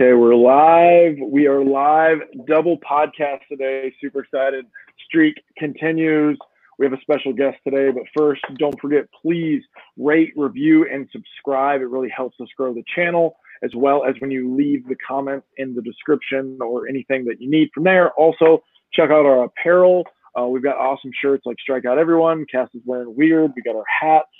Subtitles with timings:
[0.00, 1.16] Okay, we're live.
[1.22, 2.20] We are live.
[2.46, 3.92] Double podcast today.
[4.00, 4.64] Super excited.
[5.04, 6.38] Streak continues.
[6.78, 9.62] We have a special guest today, but first, don't forget, please
[9.98, 11.82] rate, review, and subscribe.
[11.82, 15.46] It really helps us grow the channel, as well as when you leave the comments
[15.58, 18.10] in the description or anything that you need from there.
[18.12, 18.62] Also,
[18.94, 20.06] check out our apparel.
[20.34, 22.46] Uh, we've got awesome shirts like Strike Out Everyone.
[22.50, 23.52] Cass is wearing weird.
[23.54, 24.30] We got our hats.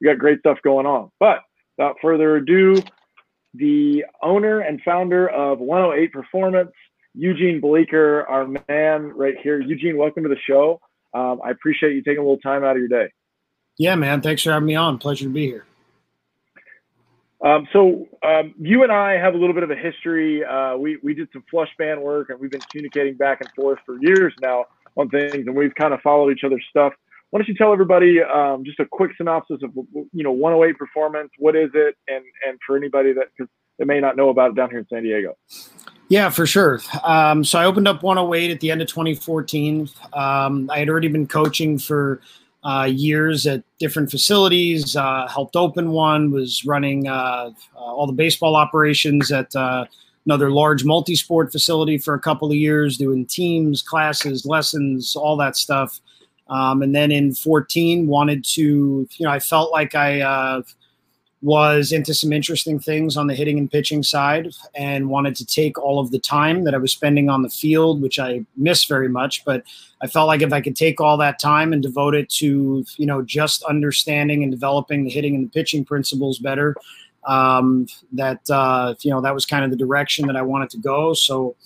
[0.00, 1.12] We got great stuff going on.
[1.20, 1.38] But
[1.78, 2.82] without further ado,
[3.54, 6.72] the owner and founder of 108 Performance,
[7.14, 9.60] Eugene Bleecker, our man right here.
[9.60, 10.80] Eugene, welcome to the show.
[11.14, 13.12] Um, I appreciate you taking a little time out of your day.
[13.78, 14.20] Yeah, man.
[14.20, 14.98] Thanks for having me on.
[14.98, 15.64] Pleasure to be here.
[17.44, 20.44] Um, so um, you and I have a little bit of a history.
[20.44, 23.78] Uh, we we did some flush band work, and we've been communicating back and forth
[23.84, 24.64] for years now
[24.96, 26.94] on things, and we've kind of followed each other's stuff.
[27.34, 29.72] Why don't you tell everybody um, just a quick synopsis of
[30.12, 31.32] you know 108 Performance?
[31.40, 34.70] What is it, and and for anybody that they may not know about it down
[34.70, 35.36] here in San Diego.
[36.06, 36.78] Yeah, for sure.
[37.02, 39.88] Um, so I opened up 108 at the end of 2014.
[40.12, 42.20] Um, I had already been coaching for
[42.62, 44.94] uh, years at different facilities.
[44.94, 46.30] Uh, helped open one.
[46.30, 49.86] Was running uh, uh all the baseball operations at uh,
[50.24, 55.56] another large multi-sport facility for a couple of years, doing teams, classes, lessons, all that
[55.56, 56.00] stuff.
[56.48, 58.62] Um, and then in 14, wanted to,
[59.16, 60.62] you know, I felt like I uh,
[61.44, 65.78] was into some interesting things on the hitting and pitching side and wanted to take
[65.78, 69.10] all of the time that I was spending on the field, which I miss very
[69.10, 69.44] much.
[69.44, 69.62] But
[70.00, 73.06] I felt like if I could take all that time and devote it to, you
[73.06, 76.76] know, just understanding and developing the hitting and the pitching principles better,
[77.26, 80.78] um, that, uh, you know, that was kind of the direction that I wanted to
[80.78, 81.12] go.
[81.12, 81.56] So,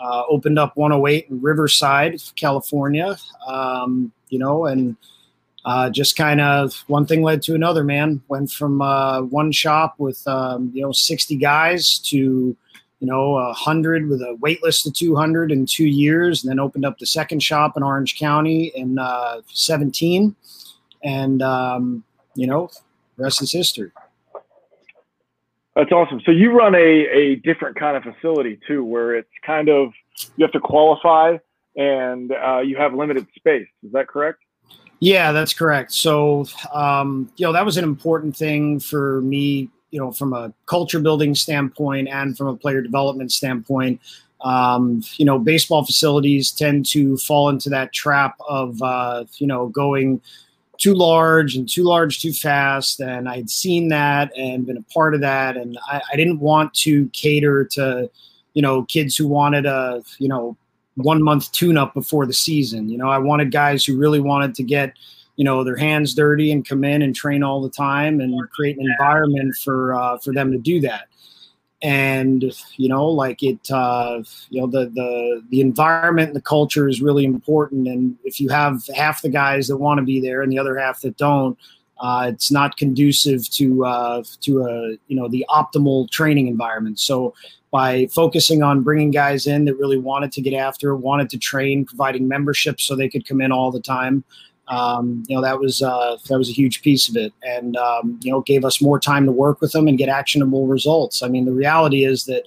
[0.00, 4.96] uh, opened up 108 in Riverside, California, um, you know, and,
[5.64, 7.84] uh, just kind of one thing led to another.
[7.84, 13.32] Man went from uh, one shop with um, you know 60 guys to you know
[13.32, 17.06] 100 with a wait list of 200 in two years, and then opened up the
[17.06, 20.34] second shop in Orange County in uh, 17,
[21.04, 22.02] and um,
[22.34, 22.70] you know,
[23.18, 23.90] rest is history.
[25.78, 26.20] That's awesome.
[26.26, 29.92] So you run a, a different kind of facility too, where it's kind of
[30.36, 31.38] you have to qualify
[31.76, 33.68] and uh, you have limited space.
[33.84, 34.40] Is that correct?
[34.98, 35.92] Yeah, that's correct.
[35.92, 40.52] So, um, you know, that was an important thing for me, you know, from a
[40.66, 44.00] culture building standpoint and from a player development standpoint.
[44.40, 49.68] Um, you know, baseball facilities tend to fall into that trap of, uh, you know,
[49.68, 50.22] going
[50.78, 53.00] too large and too large too fast.
[53.00, 55.56] And I had seen that and been a part of that.
[55.56, 58.08] And I, I didn't want to cater to,
[58.54, 60.56] you know, kids who wanted a, you know,
[60.94, 62.88] one month tune up before the season.
[62.88, 64.92] You know, I wanted guys who really wanted to get,
[65.36, 68.78] you know, their hands dirty and come in and train all the time and create
[68.78, 71.08] an environment for uh, for them to do that.
[71.80, 76.88] And you know, like it, uh, you know, the the the environment and the culture
[76.88, 77.86] is really important.
[77.86, 80.76] And if you have half the guys that want to be there and the other
[80.76, 81.56] half that don't,
[82.00, 86.98] uh, it's not conducive to uh, to a you know the optimal training environment.
[86.98, 87.34] So
[87.70, 91.84] by focusing on bringing guys in that really wanted to get after, wanted to train,
[91.84, 94.24] providing membership so they could come in all the time.
[94.68, 98.20] Um, you know that was uh, that was a huge piece of it, and um,
[98.22, 101.22] you know gave us more time to work with them and get actionable results.
[101.22, 102.44] I mean, the reality is that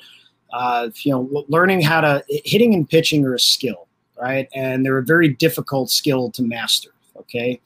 [0.53, 3.87] uh, you know learning how to hitting and pitching are a skill,
[4.21, 4.47] right?
[4.53, 6.91] And they're a very difficult skill to master.
[7.17, 7.59] Okay,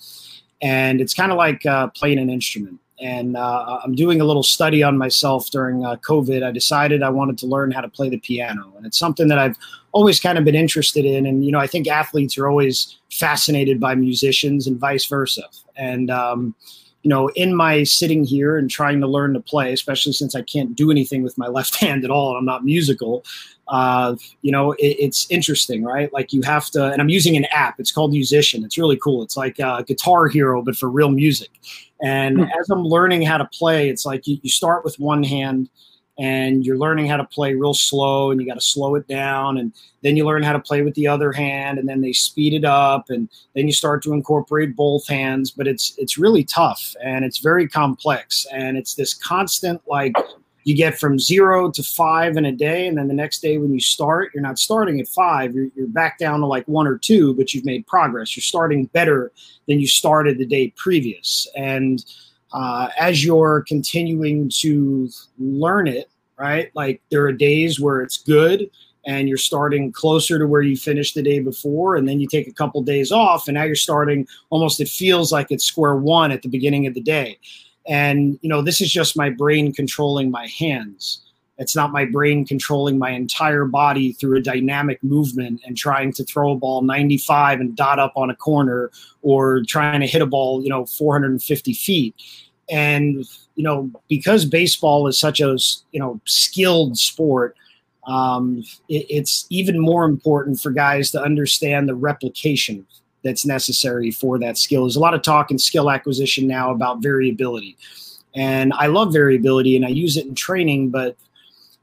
[0.61, 4.44] and it's kind of like uh, playing an instrument and uh, I'm doing a little
[4.44, 6.44] study on myself during uh, COVID.
[6.44, 9.38] I decided I wanted to learn how to play the piano, and it's something that
[9.38, 9.57] I've
[9.95, 11.25] always kind of been interested in.
[11.25, 15.44] And you know, I think athletes are always fascinated by musicians, and vice versa.
[15.75, 16.53] And um,
[17.01, 20.41] you know, in my sitting here and trying to learn to play, especially since I
[20.41, 23.23] can't do anything with my left hand at all, and I'm not musical.
[23.67, 26.13] Uh, you know, it, it's interesting, right?
[26.13, 27.79] Like you have to, and I'm using an app.
[27.79, 28.63] It's called Yousician.
[28.63, 29.23] It's really cool.
[29.23, 31.50] It's like uh, Guitar Hero, but for real music
[32.03, 32.59] and mm-hmm.
[32.59, 35.69] as I'm learning how to play, it's like you, you start with one hand
[36.17, 39.57] and you're learning how to play real slow and you got to slow it down
[39.57, 42.53] and then you learn how to play with the other hand and then they speed
[42.53, 46.95] it up and then you start to incorporate both hands but it's it's really tough
[47.03, 50.15] and it's very complex and it's this constant like
[50.63, 53.73] you get from zero to five in a day and then the next day when
[53.73, 56.97] you start you're not starting at five you're, you're back down to like one or
[56.97, 58.35] two but you've made progress.
[58.35, 59.31] You're starting better
[59.68, 62.03] than you started the day previous and
[62.56, 68.69] uh, as you're continuing to learn it right like there are days where it's good
[69.07, 72.48] and you're starting closer to where you finished the day before and then you take
[72.48, 76.31] a couple days off and now you're starting almost it feels like it's square one
[76.31, 77.38] at the beginning of the day
[77.88, 81.22] and, you know, this is just my brain controlling my hands.
[81.57, 86.24] It's not my brain controlling my entire body through a dynamic movement and trying to
[86.25, 88.92] throw a ball 95 and dot up on a corner
[89.22, 92.16] or trying to hit a ball, you know, 450 feet.
[92.69, 93.25] And,
[93.56, 95.57] you know, because baseball is such a,
[95.92, 97.56] you know, skilled sport,
[98.07, 102.86] um, it, it's even more important for guys to understand the replication
[103.24, 104.84] that's necessary for that skill.
[104.84, 107.78] There's a lot of talk in skill acquisition now about variability.
[108.36, 111.16] And I love variability and I use it in training, but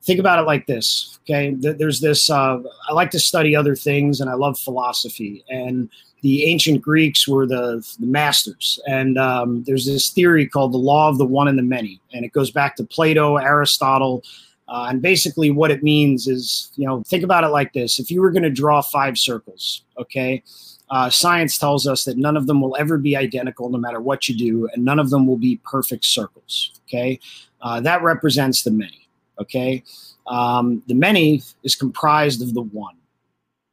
[0.02, 1.18] think about it like this.
[1.22, 1.54] Okay.
[1.54, 5.44] There's this, uh, I like to study other things and I love philosophy.
[5.48, 5.88] And
[6.22, 8.80] the ancient Greeks were the, the masters.
[8.86, 12.00] And um, there's this theory called the law of the one and the many.
[12.12, 14.24] And it goes back to Plato, Aristotle.
[14.68, 18.10] Uh, and basically, what it means is, you know, think about it like this if
[18.10, 20.42] you were going to draw five circles, okay,
[20.88, 24.28] uh, science tells us that none of them will ever be identical no matter what
[24.28, 26.72] you do, and none of them will be perfect circles.
[26.88, 27.18] Okay.
[27.60, 29.01] Uh, that represents the many.
[29.40, 29.82] Okay.
[30.26, 32.96] Um, the many is comprised of the one,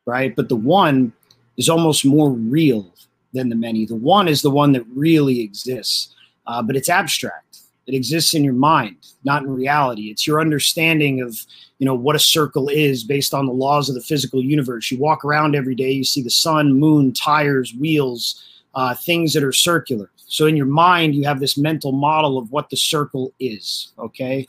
[0.05, 0.35] right?
[0.35, 1.13] But the one
[1.57, 2.91] is almost more real
[3.33, 3.85] than the many.
[3.85, 6.15] The one is the one that really exists,
[6.47, 7.59] uh, but it's abstract.
[7.85, 10.11] It exists in your mind, not in reality.
[10.11, 11.39] It's your understanding of
[11.79, 14.91] you know what a circle is based on the laws of the physical universe.
[14.91, 18.43] You walk around every day, you see the sun, moon, tires, wheels,
[18.75, 20.11] uh, things that are circular.
[20.27, 23.91] So in your mind, you have this mental model of what the circle is.
[23.97, 24.47] Okay.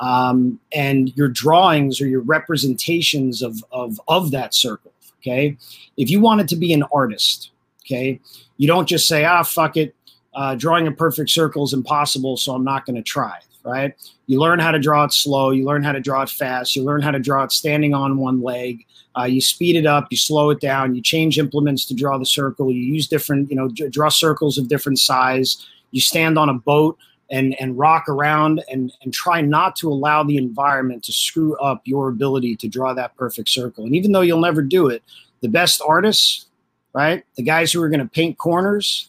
[0.00, 4.92] Um, and your drawings or your representations of, of of that circle.
[5.18, 5.56] Okay.
[5.96, 7.50] If you wanted to be an artist,
[7.84, 8.18] okay,
[8.56, 9.94] you don't just say, ah, fuck it.
[10.32, 13.94] Uh, drawing a perfect circle is impossible, so I'm not going to try right?
[14.26, 16.82] You learn how to draw it slow, you learn how to draw it fast, you
[16.82, 18.86] learn how to draw it standing on one leg.
[19.18, 22.26] Uh, you speed it up, you slow it down, you change implements to draw the
[22.26, 25.66] circle, you use different, you know, draw circles of different size.
[25.90, 26.96] You stand on a boat
[27.30, 31.82] and and rock around and and try not to allow the environment to screw up
[31.84, 33.84] your ability to draw that perfect circle.
[33.84, 35.02] And even though you'll never do it,
[35.40, 36.46] the best artists,
[36.92, 37.24] right?
[37.36, 39.08] The guys who are going to paint corners,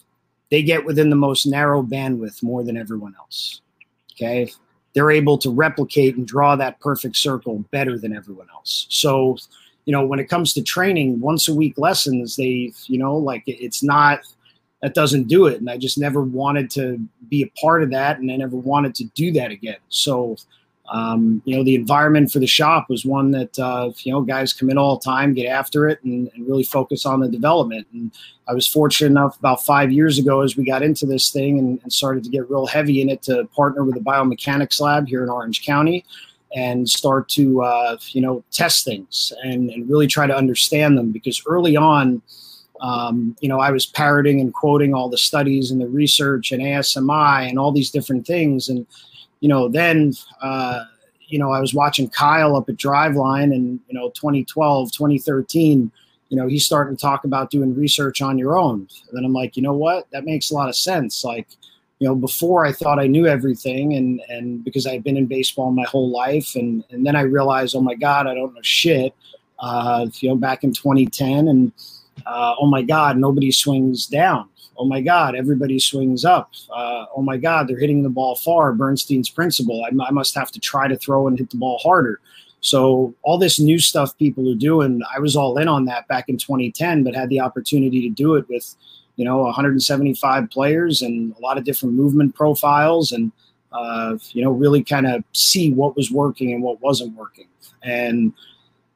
[0.50, 3.62] they get within the most narrow bandwidth more than everyone else.
[4.14, 4.52] Okay.
[4.94, 8.86] They're able to replicate and draw that perfect circle better than everyone else.
[8.90, 9.38] So,
[9.86, 13.44] you know, when it comes to training, once a week lessons, they, you know, like
[13.48, 14.20] it's not,
[14.82, 15.60] that doesn't do it.
[15.60, 17.00] And I just never wanted to
[17.30, 18.20] be a part of that.
[18.20, 19.78] And I never wanted to do that again.
[19.90, 20.38] So,
[20.92, 24.54] um, you know, the environment for the shop was one that, uh, you know, guys
[24.54, 27.88] come in all the time, get after it, and, and, really focus on the development.
[27.94, 28.12] And
[28.50, 31.80] I was fortunate enough about five years ago as we got into this thing and,
[31.84, 35.24] and started to get real heavy in it to partner with the biomechanics lab here
[35.24, 36.04] in Orange County
[36.54, 41.12] and start to, uh, you know, test things and, and really try to understand them
[41.12, 42.22] because early on,
[42.82, 46.62] um, you know, I was parroting and quoting all the studies and the research and
[46.62, 48.70] ASMI and all these different things.
[48.70, 48.88] And,
[49.40, 50.86] you know, then, uh,
[51.28, 55.92] you know, I was watching Kyle up at Driveline and, you know, 2012, 2013,
[56.30, 58.88] you know, he's starting to talk about doing research on your own.
[59.08, 60.10] And then I'm like, you know what?
[60.12, 61.24] That makes a lot of sense.
[61.24, 61.48] Like,
[62.00, 65.72] you know, before I thought I knew everything and, and because I've been in baseball
[65.72, 66.56] my whole life.
[66.56, 69.14] And, and then I realized, oh my God, I don't know shit,
[69.60, 71.72] uh, you know, back in 2010 and,
[72.26, 74.50] uh, oh my God, nobody swings down
[74.82, 76.52] oh my God, everybody swings up.
[76.74, 78.74] Uh, oh my God, they're hitting the ball far.
[78.74, 79.86] Bernstein's principle.
[79.86, 82.20] I, I, must have to try to throw and hit the ball harder.
[82.62, 86.30] So all this new stuff people are doing, I was all in on that back
[86.30, 88.76] in 2010, but had the opportunity to do it with,
[89.18, 93.32] you know, 175 players and a lot of different movement profiles, and
[93.72, 97.48] uh, you know, really kind of see what was working and what wasn't working.
[97.84, 98.34] And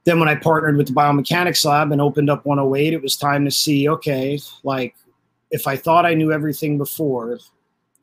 [0.05, 3.43] then when I partnered with the biomechanics lab and opened up 108, it was time
[3.45, 4.95] to see, okay, like
[5.51, 7.39] if I thought I knew everything before,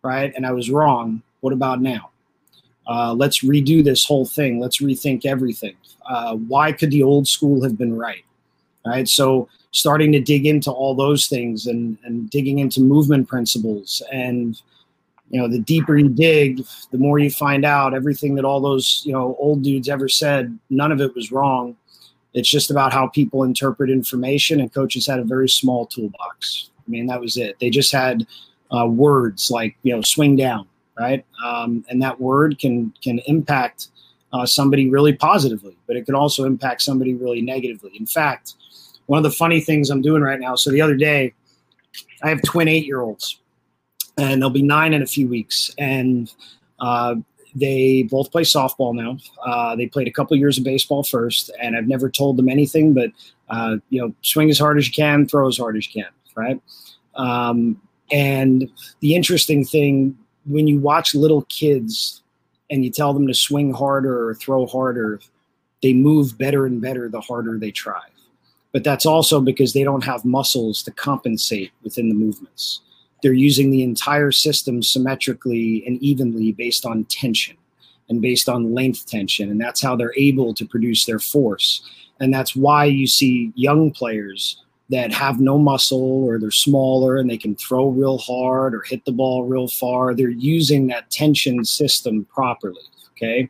[0.03, 2.11] right, and I was wrong, what about now?
[2.89, 4.59] Uh, let's redo this whole thing.
[4.59, 5.77] Let's rethink everything.
[6.05, 8.25] Uh, why could the old school have been right?
[8.85, 9.09] Right.
[9.09, 14.61] So starting to dig into all those things and, and digging into movement principles and
[15.31, 19.03] you know the deeper you dig the more you find out everything that all those
[19.07, 21.75] you know old dudes ever said none of it was wrong
[22.35, 26.91] it's just about how people interpret information and coaches had a very small toolbox I
[26.91, 27.57] mean, that was it.
[27.61, 28.27] They just had
[28.71, 30.67] uh, words like you know swing down,
[30.99, 31.25] right?
[31.45, 33.89] Um, and that word can can impact
[34.33, 37.93] uh, somebody really positively, but it can also impact somebody really negatively.
[37.99, 38.55] In fact,
[39.07, 40.55] one of the funny things I'm doing right now.
[40.55, 41.35] So the other day,
[42.23, 43.41] I have twin eight year olds,
[44.17, 46.33] and they'll be nine in a few weeks, and
[46.81, 47.17] uh,
[47.55, 49.19] they both play softball now.
[49.45, 52.95] Uh, they played a couple years of baseball first, and I've never told them anything
[52.95, 53.11] but
[53.49, 56.13] uh, you know swing as hard as you can, throw as hard as you can
[56.35, 56.61] right?
[57.15, 57.81] Um,
[58.11, 60.17] and the interesting thing
[60.47, 62.23] when you watch little kids
[62.71, 65.21] and you tell them to swing harder or throw harder,
[65.83, 68.03] they move better and better the harder they try.
[68.73, 72.81] But that's also because they don't have muscles to compensate within the movements.
[73.23, 77.57] They're using the entire system symmetrically and evenly based on tension
[78.09, 79.51] and based on length tension.
[79.51, 81.89] And that's how they're able to produce their force.
[82.21, 87.31] And that's why you see young players that have no muscle or they're smaller and
[87.31, 90.15] they can throw real hard or hit the ball real far.
[90.15, 92.83] They're using that tension system properly.
[93.13, 93.49] Okay.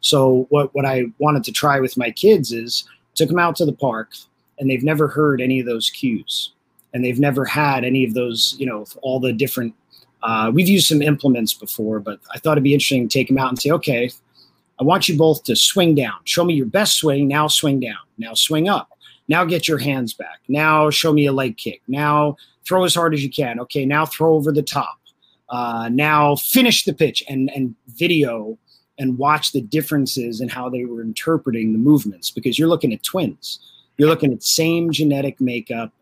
[0.00, 3.64] So what, what I wanted to try with my kids is took them out to
[3.64, 4.12] the park
[4.58, 6.52] and they've never heard any of those cues
[6.92, 9.74] and they've never had any of those, you know, all the different
[10.22, 13.38] uh, we've used some implements before, but I thought it'd be interesting to take them
[13.38, 14.10] out and say, okay,
[14.80, 16.14] I want you both to swing down.
[16.24, 17.28] Show me your best swing.
[17.28, 17.98] Now swing down.
[18.18, 18.88] Now swing up.
[19.28, 20.40] Now get your hands back.
[20.48, 21.82] Now show me a leg kick.
[21.88, 23.60] Now throw as hard as you can.
[23.60, 24.98] Okay, now throw over the top.
[25.48, 28.58] Uh, now finish the pitch and and video
[28.98, 33.02] and watch the differences in how they were interpreting the movements because you're looking at
[33.02, 33.58] twins.
[33.96, 35.92] You're looking at same genetic makeup,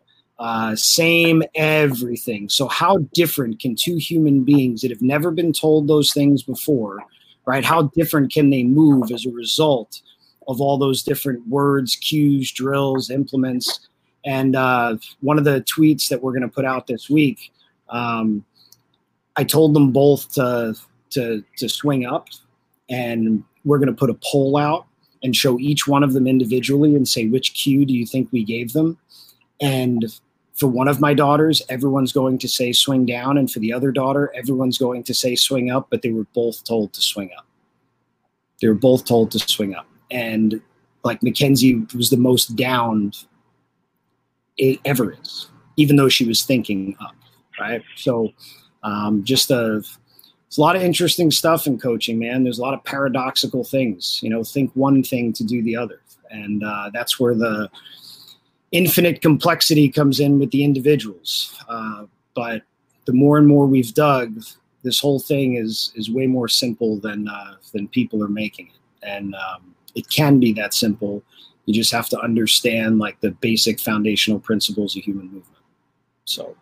[0.41, 2.49] uh, same everything.
[2.49, 6.97] So how different can two human beings that have never been told those things before,
[7.45, 7.63] right?
[7.63, 10.01] How different can they move as a result
[10.47, 13.87] of all those different words, cues, drills, implements?
[14.25, 17.53] And uh, one of the tweets that we're going to put out this week,
[17.89, 18.43] um,
[19.35, 20.73] I told them both to
[21.11, 22.29] to to swing up,
[22.89, 24.87] and we're going to put a poll out
[25.21, 28.43] and show each one of them individually and say which cue do you think we
[28.43, 28.97] gave them
[29.61, 30.19] and
[30.53, 33.91] for one of my daughters, everyone's going to say swing down, and for the other
[33.91, 37.45] daughter, everyone's going to say swing up, but they were both told to swing up.
[38.61, 39.87] They were both told to swing up.
[40.11, 40.61] And
[41.03, 43.25] like Mackenzie was the most downed
[44.57, 47.15] it ever is, even though she was thinking up,
[47.59, 47.81] right?
[47.95, 48.29] So
[48.83, 49.81] um, just a,
[50.57, 52.43] a lot of interesting stuff in coaching, man.
[52.43, 56.01] There's a lot of paradoxical things, you know, think one thing to do the other.
[56.29, 57.69] And uh, that's where the,
[58.71, 61.57] infinite complexity comes in with the individuals.
[61.67, 62.63] Uh, but
[63.05, 64.41] the more and more we've dug,
[64.83, 69.07] this whole thing is is way more simple than uh, than people are making it,
[69.07, 71.21] and um, it can be that simple.
[71.65, 75.45] You just have to understand like the basic foundational principles of human movement.
[76.25, 76.55] So,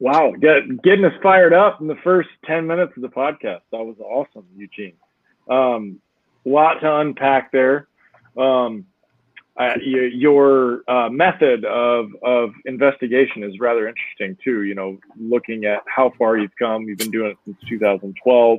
[0.00, 3.60] wow, get, getting us fired up in the first ten minutes of the podcast.
[3.70, 4.94] That was awesome, Eugene.
[5.48, 6.00] Um,
[6.44, 7.86] lot to unpack there.
[8.36, 8.86] Um,
[9.58, 14.62] uh, your uh, method of, of investigation is rather interesting too.
[14.62, 16.84] You know, looking at how far you've come.
[16.84, 18.58] You've been doing it since 2012.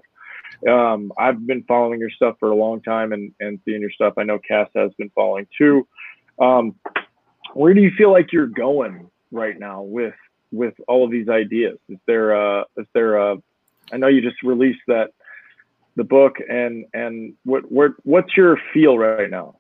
[0.70, 4.14] Um, I've been following your stuff for a long time and, and seeing your stuff.
[4.18, 5.88] I know Cass has been following too.
[6.40, 6.76] Um,
[7.54, 10.16] where do you feel like you're going right now with
[10.52, 11.80] with all of these ideas?
[11.90, 13.38] Is there a, is there a
[13.92, 15.10] I know you just released that
[15.96, 19.58] the book and and what what what's your feel right now?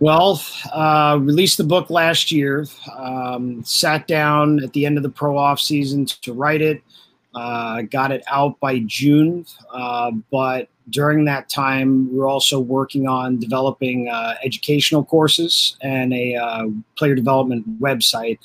[0.00, 0.42] Well,
[0.72, 2.66] uh, released the book last year.
[2.96, 6.82] Um, sat down at the end of the pro off season to write it.
[7.34, 13.06] Uh, got it out by June, uh, but during that time, we are also working
[13.06, 16.66] on developing uh, educational courses and a uh,
[16.96, 18.38] player development website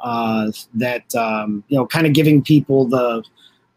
[0.00, 3.22] uh, that um, you know, kind of giving people the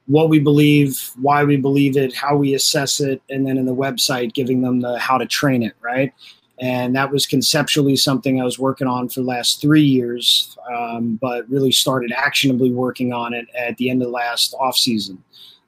[0.08, 3.76] what we believe, why we believe it, how we assess it, and then in the
[3.76, 6.14] website, giving them the how to train it, right?
[6.60, 11.18] And that was conceptually something I was working on for the last three years, um,
[11.22, 15.22] but really started actionably working on it at the end of the last off season.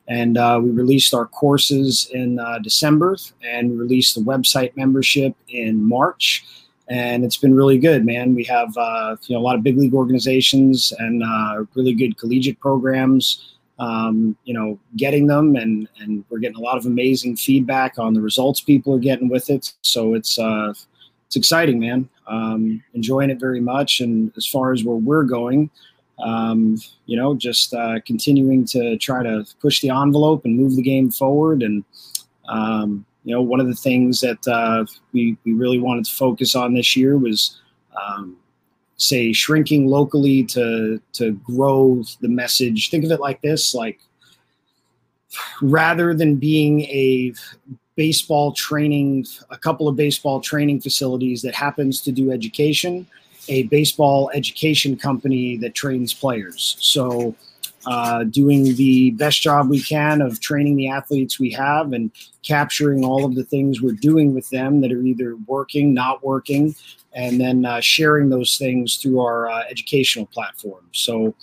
[0.07, 5.83] And uh, we released our courses in uh, December and released the website membership in
[5.83, 6.45] March.
[6.87, 8.33] And it's been really good, man.
[8.33, 12.17] We have uh, you know a lot of big league organizations and uh, really good
[12.17, 17.35] collegiate programs um, you know, getting them, and and we're getting a lot of amazing
[17.35, 19.73] feedback on the results people are getting with it.
[19.81, 20.73] So it's uh,
[21.27, 22.09] it's exciting, man.
[22.27, 25.69] Um, enjoying it very much, and as far as where we're going,
[26.19, 30.81] um, you know, just uh, continuing to try to push the envelope and move the
[30.81, 31.61] game forward.
[31.61, 31.83] And
[32.49, 36.55] um, you know, one of the things that uh, we we really wanted to focus
[36.55, 37.59] on this year was
[38.01, 38.37] um,
[38.97, 42.89] say shrinking locally to to grow the message.
[42.89, 43.99] Think of it like this like
[45.61, 47.33] rather than being a
[47.95, 53.07] baseball training a couple of baseball training facilities that happens to do education
[53.49, 56.75] a baseball education company that trains players.
[56.79, 57.35] So
[57.85, 62.11] uh, doing the best job we can of training the athletes we have and
[62.43, 66.75] capturing all of the things we're doing with them that are either working not working
[67.17, 70.85] and then uh, sharing those things through our uh, educational platform.
[70.91, 71.33] So,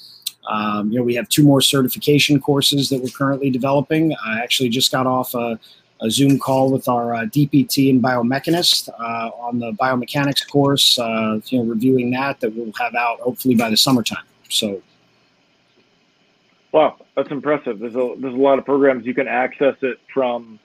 [0.48, 4.14] um, you know, we have two more certification courses that we're currently developing.
[4.24, 5.58] I actually just got off a,
[6.00, 11.40] a Zoom call with our uh, DPT and biomechanist uh, on the biomechanics course, uh,
[11.46, 14.24] you know, reviewing that that we'll have out hopefully by the summertime.
[14.48, 14.80] So,
[16.70, 17.80] wow, that's impressive.
[17.80, 20.60] There's a there's a lot of programs you can access it from,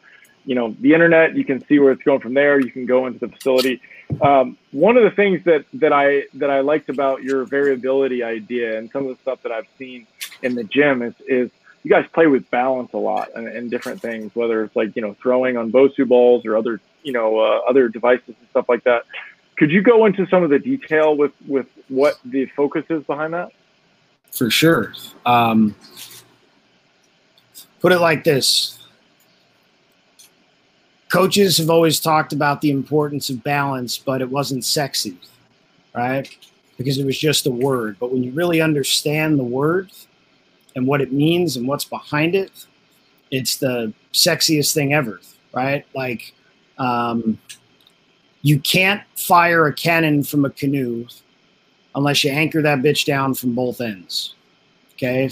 [0.46, 1.36] you know, the internet.
[1.36, 2.60] You can see where it's going from there.
[2.60, 3.82] You can go into the facility.
[4.22, 8.78] Um, one of the things that that I that I liked about your variability idea
[8.78, 10.08] and some of the stuff that I've seen
[10.42, 11.52] in the gym is is
[11.84, 15.02] you guys play with balance a lot and, and different things, whether it's like you
[15.02, 18.84] know throwing on Bosu balls or other you know uh, other devices and stuff like
[18.84, 19.04] that.
[19.58, 23.34] Could you go into some of the detail with with what the focus is behind
[23.34, 23.52] that?
[24.32, 24.94] For sure.
[25.26, 25.76] Um,
[27.80, 28.79] put it like this.
[31.10, 35.18] Coaches have always talked about the importance of balance, but it wasn't sexy,
[35.96, 36.30] right?
[36.78, 37.98] Because it was just a word.
[38.00, 39.92] But when you really understand the word,
[40.76, 42.66] and what it means and what's behind it,
[43.32, 45.20] it's the sexiest thing ever,
[45.54, 45.86] right?
[45.94, 46.34] Like,
[46.78, 47.38] um,
[48.42, 51.08] you can't fire a cannon from a canoe
[51.96, 54.36] unless you anchor that bitch down from both ends.
[54.94, 55.30] Okay.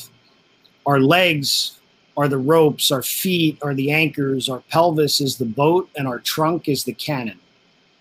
[0.85, 1.76] Our legs
[2.17, 6.19] are the ropes, our feet are the anchors, our pelvis is the boat, and our
[6.19, 7.39] trunk is the cannon.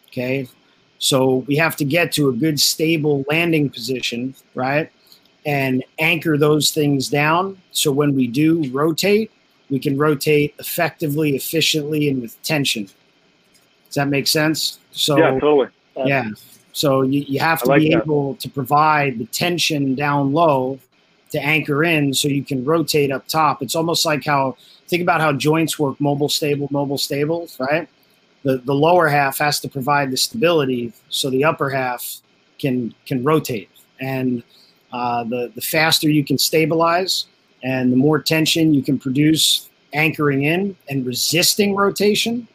[0.08, 0.48] Okay.
[0.98, 4.90] So we have to get to a good, stable landing position, right?
[5.46, 7.56] and anchor those things down.
[7.70, 9.30] So when we do rotate,
[9.70, 12.86] we can rotate effectively, efficiently, and with tension.
[13.86, 14.80] Does that make sense?
[14.90, 15.68] So yeah, totally.
[16.04, 16.30] yeah.
[16.72, 18.02] So you, you have to like be that.
[18.02, 20.78] able to provide the tension down low
[21.30, 23.62] to anchor in so you can rotate up top.
[23.62, 24.56] It's almost like how
[24.88, 27.88] think about how joints work mobile stable, mobile stable, right?
[28.42, 32.20] The the lower half has to provide the stability so the upper half
[32.58, 33.70] can can rotate.
[34.00, 34.42] And
[34.92, 37.26] uh, the, the faster you can stabilize
[37.62, 42.46] and the more tension you can produce anchoring in and resisting rotation,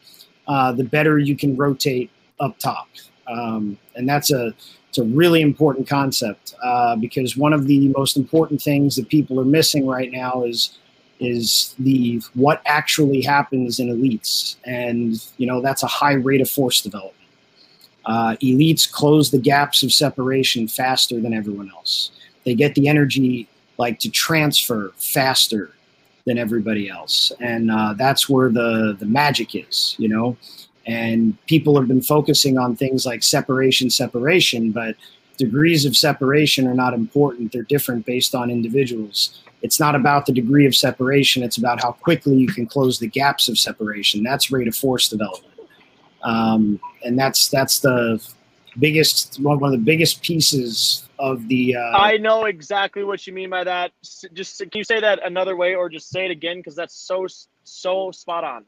[0.47, 2.09] uh, the better you can rotate
[2.39, 2.87] up top.
[3.27, 4.53] Um, and that's a
[4.91, 9.39] it's a really important concept uh, because one of the most important things that people
[9.39, 10.77] are missing right now is
[11.21, 16.49] is the what actually happens in elites, and you know that's a high rate of
[16.49, 17.15] force development.
[18.03, 22.11] Uh, elites close the gaps of separation faster than everyone else.
[22.43, 25.71] They get the energy like to transfer faster
[26.25, 30.35] than everybody else, and uh, that's where the the magic is, you know.
[30.87, 34.95] And people have been focusing on things like separation, separation, but
[35.37, 37.51] degrees of separation are not important.
[37.51, 39.41] They're different based on individuals.
[39.61, 41.43] It's not about the degree of separation.
[41.43, 44.23] It's about how quickly you can close the gaps of separation.
[44.23, 45.53] That's rate of force development,
[46.23, 48.21] um, and that's that's the
[48.79, 51.75] biggest one of the biggest pieces of the.
[51.75, 53.91] Uh, I know exactly what you mean by that.
[54.33, 57.27] Just can you say that another way, or just say it again because that's so
[57.63, 58.65] so spot on.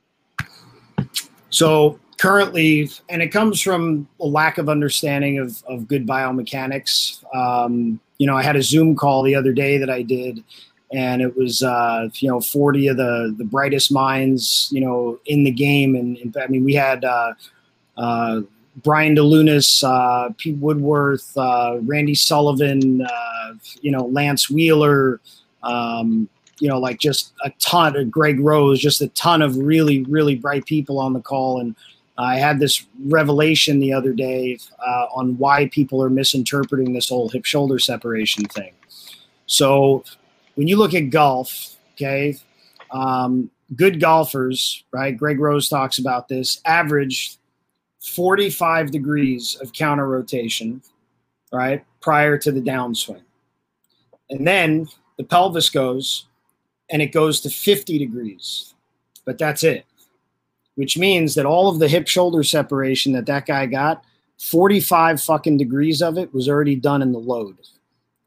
[1.49, 7.23] So currently, and it comes from a lack of understanding of of good biomechanics.
[7.36, 10.43] Um, you know, I had a Zoom call the other day that I did,
[10.93, 15.43] and it was uh, you know 40 of the the brightest minds you know in
[15.43, 17.04] the game, and, and I mean we had.
[17.04, 17.34] Uh,
[17.95, 18.41] uh,
[18.78, 25.21] Brian DeLunas, uh, Pete Woodworth, uh, Randy Sullivan, uh, you know, Lantz Wheeler,
[25.62, 26.28] um,
[26.60, 30.36] you know, like just a ton of Greg Rose, just a ton of really, really
[30.36, 31.60] bright people on the call.
[31.60, 31.76] And
[32.17, 37.30] I had this revelation the other day uh, on why people are misinterpreting this whole
[37.30, 38.73] hip shoulder separation thing.
[39.47, 40.04] So
[40.56, 42.38] when you look at golf, okay,
[42.91, 45.17] um, good golfers, right?
[45.17, 47.38] Greg Rose talks about this, average
[48.02, 50.82] 45 degrees of counter rotation,
[51.52, 53.21] right, prior to the downswing.
[54.30, 56.28] And then the pelvis goes
[56.89, 58.73] and it goes to 50 degrees,
[59.26, 59.86] but that's it,
[60.75, 64.03] which means that all of the hip shoulder separation that that guy got,
[64.39, 67.57] 45 fucking degrees of it was already done in the load.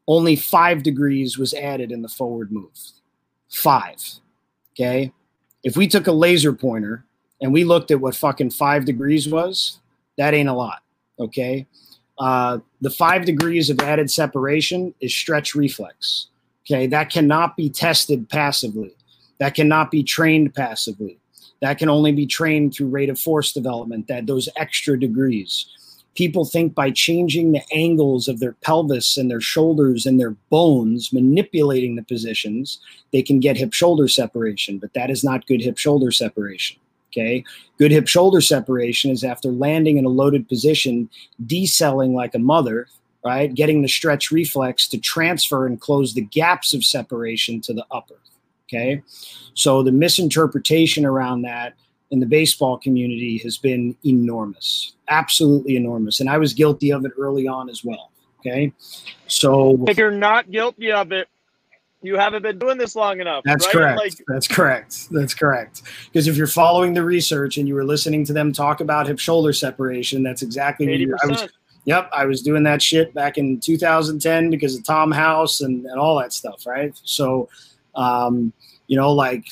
[0.07, 2.77] Only five degrees was added in the forward move.
[3.49, 4.01] Five.
[4.73, 5.11] Okay.
[5.63, 7.03] If we took a laser pointer
[7.41, 9.79] and we looked at what fucking five degrees was,
[10.17, 10.81] that ain't a lot.
[11.19, 11.67] Okay.
[12.17, 16.27] Uh, the five degrees of added separation is stretch reflex.
[16.65, 16.87] Okay.
[16.87, 18.95] That cannot be tested passively.
[19.39, 21.19] That cannot be trained passively.
[21.61, 25.65] That can only be trained through rate of force development, that those extra degrees.
[26.15, 31.13] People think by changing the angles of their pelvis and their shoulders and their bones,
[31.13, 32.79] manipulating the positions,
[33.13, 36.77] they can get hip shoulder separation, but that is not good hip shoulder separation.
[37.11, 37.43] Okay.
[37.77, 41.09] Good hip shoulder separation is after landing in a loaded position,
[41.45, 42.87] decelling like a mother,
[43.23, 43.53] right?
[43.53, 48.15] Getting the stretch reflex to transfer and close the gaps of separation to the upper.
[48.67, 49.01] Okay.
[49.53, 51.73] So the misinterpretation around that
[52.11, 56.19] in the baseball community has been enormous, absolutely enormous.
[56.19, 58.11] And I was guilty of it early on as well.
[58.39, 58.73] Okay.
[59.27, 61.27] So if you're not guilty of it,
[62.01, 63.43] you haven't been doing this long enough.
[63.43, 63.73] That's right?
[63.73, 63.99] correct.
[63.99, 65.09] Like, that's correct.
[65.11, 65.81] That's correct.
[66.05, 69.19] Because if you're following the research and you were listening to them talk about hip
[69.19, 71.47] shoulder separation, that's exactly what you, I was.
[71.85, 75.97] Yep, I was doing that shit back in 2010 because of Tom House and, and
[75.97, 76.93] all that stuff, right?
[77.03, 77.47] So,
[77.97, 78.53] um,
[78.87, 79.45] you know, like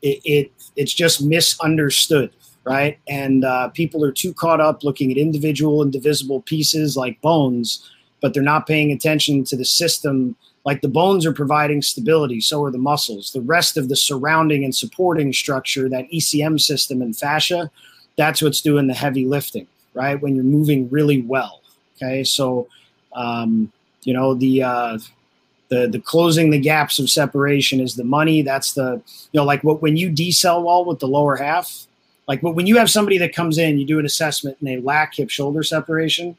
[0.00, 2.32] it, it it's just misunderstood,
[2.64, 2.98] right?
[3.08, 7.90] And uh, people are too caught up looking at individual and divisible pieces like bones,
[8.22, 10.34] but they're not paying attention to the system.
[10.64, 13.32] Like the bones are providing stability, so are the muscles.
[13.32, 17.70] The rest of the surrounding and supporting structure, that ECM system and fascia,
[18.16, 20.20] that's what's doing the heavy lifting, right?
[20.20, 21.58] When you're moving really well
[22.00, 22.68] Okay, so
[23.12, 24.98] um, you know the uh,
[25.68, 28.42] the the closing the gaps of separation is the money.
[28.42, 29.02] That's the
[29.32, 31.86] you know like what when you decel wall with the lower half,
[32.26, 35.14] like when you have somebody that comes in, you do an assessment and they lack
[35.14, 36.36] hip shoulder separation.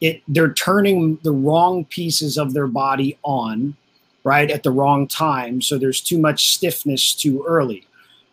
[0.00, 3.76] It they're turning the wrong pieces of their body on,
[4.24, 5.60] right at the wrong time.
[5.60, 7.86] So there's too much stiffness too early,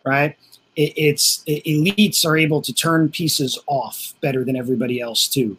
[0.04, 0.36] right?
[0.76, 5.56] It, it's it, elites are able to turn pieces off better than everybody else too.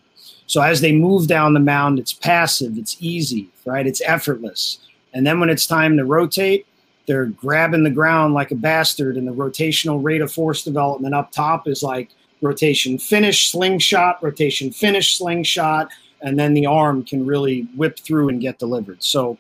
[0.52, 3.88] So as they move down the mound, it's passive, it's easy, right?
[3.88, 4.80] It's effortless.
[5.14, 6.68] And then when it's time to rotate,
[7.08, 11.32] they're grabbing the ground like a bastard, and the rotational rate of force development up
[11.32, 12.10] top is like
[12.42, 15.90] rotation finish, slingshot, rotation finish, slingshot,
[16.22, 19.02] and then the arm can really whip through and get delivered.
[19.02, 19.38] So,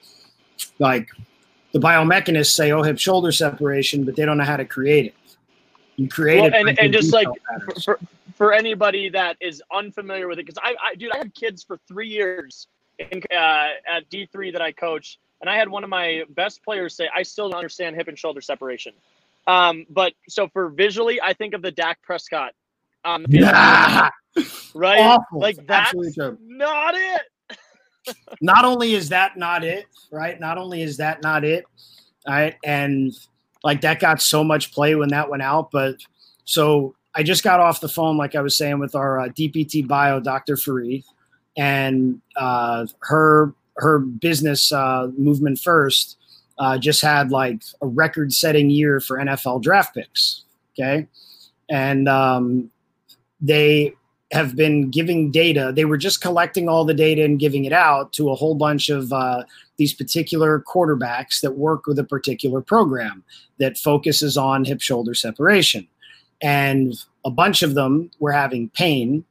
[0.79, 1.09] like
[1.73, 5.15] the biomechanists say, oh, hip shoulder separation, but they don't know how to create it.
[5.97, 7.27] You create well, it, and, and just like
[7.83, 7.99] for,
[8.35, 11.77] for anybody that is unfamiliar with it, because I, I, dude, I had kids for
[11.87, 15.89] three years in, uh, at D three that I coach, and I had one of
[15.89, 18.93] my best players say, "I still don't understand hip and shoulder separation."
[19.47, 22.53] Um, but so for visually, I think of the Dak Prescott
[23.03, 25.01] on the field, right?
[25.01, 25.39] Awful.
[25.39, 25.93] Like that's
[26.39, 27.21] not it.
[28.41, 30.39] not only is that not it, right?
[30.39, 31.65] Not only is that not it,
[32.27, 32.55] right?
[32.63, 33.13] And
[33.63, 35.97] like that got so much play when that went out, but
[36.45, 39.87] so I just got off the phone, like I was saying, with our uh, DPT
[39.87, 40.57] bio, Dr.
[40.57, 41.03] Farid,
[41.57, 46.17] and uh, her her business uh, movement first
[46.57, 50.43] uh, just had like a record-setting year for NFL draft picks.
[50.73, 51.07] Okay,
[51.69, 52.71] and um,
[53.41, 53.93] they
[54.31, 55.73] have been giving data.
[55.75, 58.89] They were just collecting all the data and giving it out to a whole bunch
[58.89, 59.43] of uh,
[59.81, 63.23] these particular quarterbacks that work with a particular program
[63.57, 65.87] that focuses on hip shoulder separation
[66.39, 66.93] and
[67.25, 69.25] a bunch of them were having pain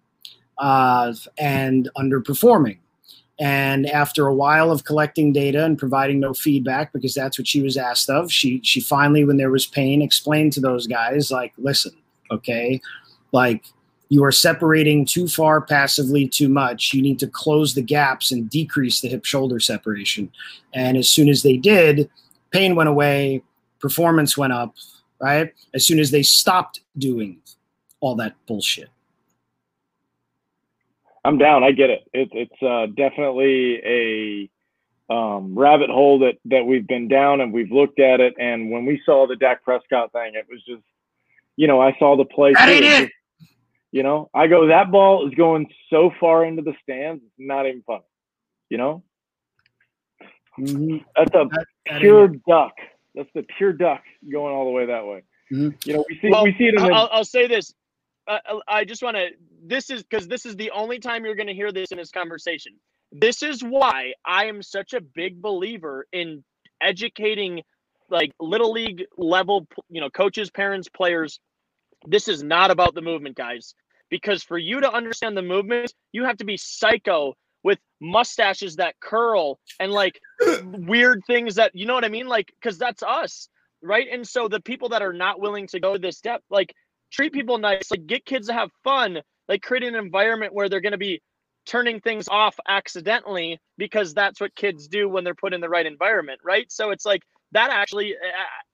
[0.58, 2.78] uh, and underperforming.
[3.38, 7.62] And after a while of collecting data and providing no feedback, because that's what she
[7.62, 11.52] was asked of, she she finally, when there was pain, explained to those guys, like,
[11.58, 11.92] listen,
[12.32, 12.80] okay,
[13.30, 13.64] like
[14.10, 16.92] you are separating too far passively too much.
[16.92, 20.30] You need to close the gaps and decrease the hip shoulder separation.
[20.74, 22.10] And as soon as they did,
[22.50, 23.42] pain went away,
[23.78, 24.74] performance went up,
[25.20, 25.54] right?
[25.74, 27.38] As soon as they stopped doing
[28.00, 28.88] all that bullshit.
[31.24, 31.62] I'm down.
[31.62, 32.02] I get it.
[32.12, 34.50] it it's uh, definitely a
[35.12, 38.34] um, rabbit hole that that we've been down and we've looked at it.
[38.40, 40.82] And when we saw the Dak Prescott thing, it was just,
[41.56, 42.54] you know, I saw the play.
[42.54, 43.12] That ain't it.
[43.92, 47.66] You know, I go that ball is going so far into the stands, it's not
[47.66, 48.02] even funny.
[48.68, 49.02] You know,
[50.58, 50.98] mm-hmm.
[51.16, 52.72] that's a that, that pure duck.
[53.14, 55.22] That's the pure duck going all the way that way.
[55.52, 55.70] Mm-hmm.
[55.84, 56.74] You know, we see well, we see it.
[56.74, 57.74] In I'll, I'll say this.
[58.28, 59.28] Uh, I just want to.
[59.64, 62.10] This is because this is the only time you're going to hear this in this
[62.10, 62.74] conversation.
[63.10, 66.44] This is why I am such a big believer in
[66.80, 67.62] educating,
[68.08, 71.40] like little league level, you know, coaches, parents, players.
[72.06, 73.74] This is not about the movement, guys.
[74.10, 78.98] Because for you to understand the movement, you have to be psycho with mustaches that
[79.00, 80.18] curl and like
[80.64, 82.26] weird things that you know what I mean?
[82.26, 83.48] Like, because that's us,
[83.82, 84.06] right?
[84.10, 86.74] And so the people that are not willing to go this step, like,
[87.12, 90.80] treat people nice, like, get kids to have fun, like, create an environment where they're
[90.80, 91.20] going to be
[91.66, 95.86] turning things off accidentally because that's what kids do when they're put in the right
[95.86, 96.70] environment, right?
[96.72, 98.14] So it's like that actually,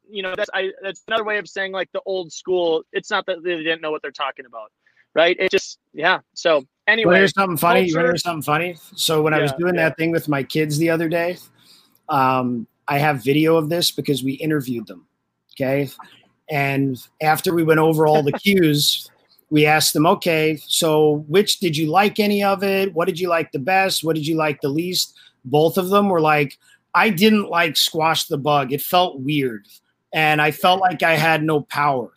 [0.08, 2.82] you know, that's I that's another way of saying like the old school.
[2.92, 4.72] It's not that they didn't know what they're talking about,
[5.14, 5.36] right?
[5.38, 6.20] It just yeah.
[6.34, 7.80] So anyway, well, here's something funny.
[7.82, 8.00] Culture.
[8.00, 8.76] You hear something funny?
[8.94, 9.88] So when yeah, I was doing yeah.
[9.88, 11.38] that thing with my kids the other day,
[12.08, 15.06] um, I have video of this because we interviewed them.
[15.54, 15.90] Okay.
[16.48, 19.10] And after we went over all the cues,
[19.50, 22.92] we asked them, okay, so which did you like any of it?
[22.94, 24.04] What did you like the best?
[24.04, 25.16] What did you like the least?
[25.44, 26.58] Both of them were like,
[26.94, 28.72] I didn't like squash the bug.
[28.72, 29.66] It felt weird.
[30.14, 32.10] And I felt like I had no power.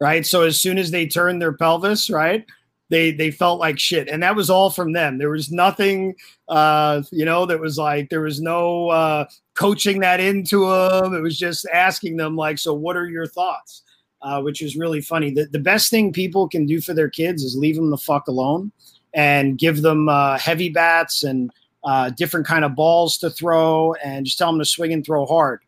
[0.00, 0.26] right?
[0.26, 2.44] So as soon as they turned their pelvis, right,
[2.90, 5.16] they they felt like shit, and that was all from them.
[5.18, 6.14] There was nothing,
[6.48, 11.14] uh, you know, that was like there was no uh, coaching that into them.
[11.14, 13.82] It was just asking them like, so what are your thoughts?
[14.20, 15.30] Uh, which is really funny.
[15.32, 18.28] The, the best thing people can do for their kids is leave them the fuck
[18.28, 18.70] alone
[19.14, 21.50] and give them uh, heavy bats and
[21.84, 25.26] uh, different kind of balls to throw and just tell them to swing and throw
[25.26, 25.60] hard.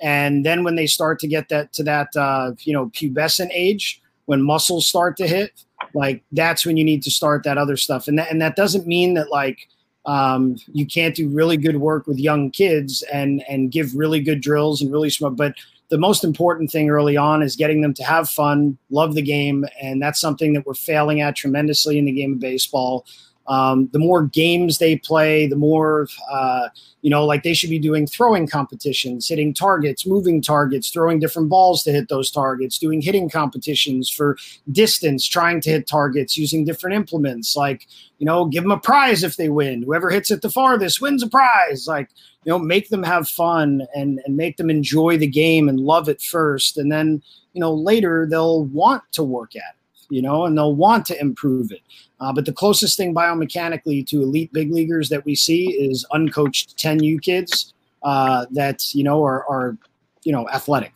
[0.00, 4.00] And then when they start to get that to that uh, you know pubescent age,
[4.26, 8.08] when muscles start to hit, like that's when you need to start that other stuff.
[8.08, 9.68] And that and that doesn't mean that like
[10.06, 14.40] um, you can't do really good work with young kids and and give really good
[14.40, 15.36] drills and really smart.
[15.36, 15.54] But
[15.90, 19.66] the most important thing early on is getting them to have fun, love the game,
[19.80, 23.06] and that's something that we're failing at tremendously in the game of baseball.
[23.48, 26.68] Um, the more games they play, the more, uh,
[27.00, 31.48] you know, like they should be doing throwing competitions, hitting targets, moving targets, throwing different
[31.48, 34.36] balls to hit those targets, doing hitting competitions for
[34.70, 37.56] distance, trying to hit targets using different implements.
[37.56, 37.86] Like,
[38.18, 39.82] you know, give them a prize if they win.
[39.82, 41.86] Whoever hits it the farthest wins a prize.
[41.86, 42.10] Like,
[42.44, 46.08] you know, make them have fun and, and make them enjoy the game and love
[46.08, 46.76] it first.
[46.76, 47.22] And then,
[47.54, 49.77] you know, later they'll want to work at it
[50.10, 51.82] you know, and they'll want to improve it.
[52.20, 56.76] Uh, but the closest thing biomechanically to elite big leaguers that we see is uncoached
[56.76, 59.76] 10U kids uh, that, you know, are, are,
[60.24, 60.92] you know, athletic.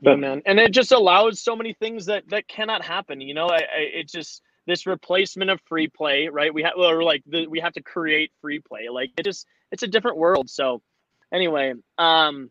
[0.00, 0.42] Yeah, man.
[0.46, 3.20] And it just allows so many things that, that cannot happen.
[3.20, 6.52] You know, I, I it just, this replacement of free play, right?
[6.52, 8.88] We have, or like the, we have to create free play.
[8.90, 10.48] Like it just, it's a different world.
[10.50, 10.82] So
[11.32, 12.50] anyway, um,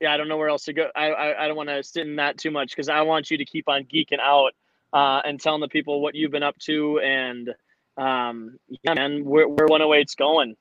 [0.00, 0.88] yeah, I don't know where else to go.
[0.94, 3.38] I I, I don't want to sit in that too much because I want you
[3.38, 4.52] to keep on geeking out
[4.92, 7.50] uh, and telling the people what you've been up to and
[7.96, 10.56] um, yeah, man, where where 108's going.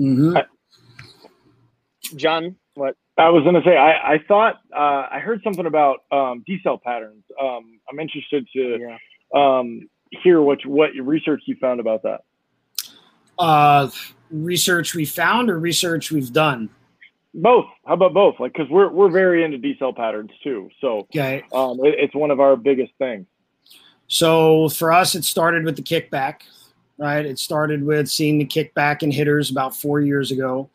[0.00, 0.36] Mm-hmm.
[2.16, 2.96] John, what?
[3.16, 7.24] I was gonna say I I thought uh, I heard something about um, decel patterns.
[7.40, 8.98] Um, I'm interested to yeah.
[9.34, 12.20] um, hear what what research you found about that.
[13.38, 13.88] Uh,
[14.30, 16.70] research we found or research we've done.
[17.40, 17.66] Both.
[17.86, 18.40] How about both?
[18.40, 20.70] Like, because we're we're very into decel patterns too.
[20.80, 23.26] So okay, um, it, it's one of our biggest things.
[24.08, 26.40] So for us, it started with the kickback,
[26.96, 27.24] right?
[27.24, 30.68] It started with seeing the kickback in hitters about four years ago,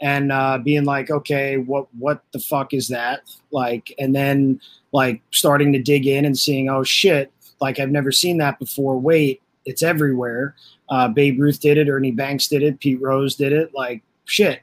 [0.00, 3.22] and uh, being like, okay, what what the fuck is that?
[3.50, 4.60] Like, and then
[4.92, 8.98] like starting to dig in and seeing, oh shit, like I've never seen that before.
[8.98, 10.56] Wait, it's everywhere.
[10.90, 13.72] Uh, Babe Ruth did it, Ernie Banks did it, Pete Rose did it.
[13.74, 14.60] Like shit.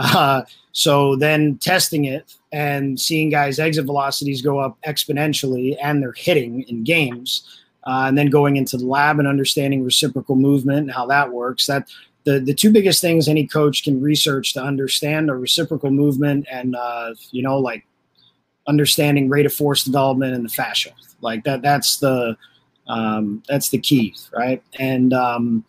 [0.00, 6.12] Uh, so then testing it and seeing guys' exit velocities go up exponentially and they're
[6.12, 10.92] hitting in games, uh, and then going into the lab and understanding reciprocal movement and
[10.92, 11.66] how that works.
[11.66, 11.88] That
[12.22, 16.76] the the two biggest things any coach can research to understand are reciprocal movement and
[16.76, 17.84] uh, you know like
[18.68, 20.90] understanding rate of force development and the fascia.
[21.20, 21.62] Like that.
[21.62, 22.36] That's the
[22.86, 24.62] um, that's the key, right?
[24.78, 25.64] And um,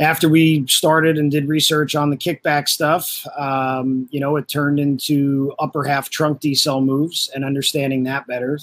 [0.00, 4.78] after we started and did research on the kickback stuff, um, you know, it turned
[4.78, 8.58] into upper half trunk decel moves and understanding that better.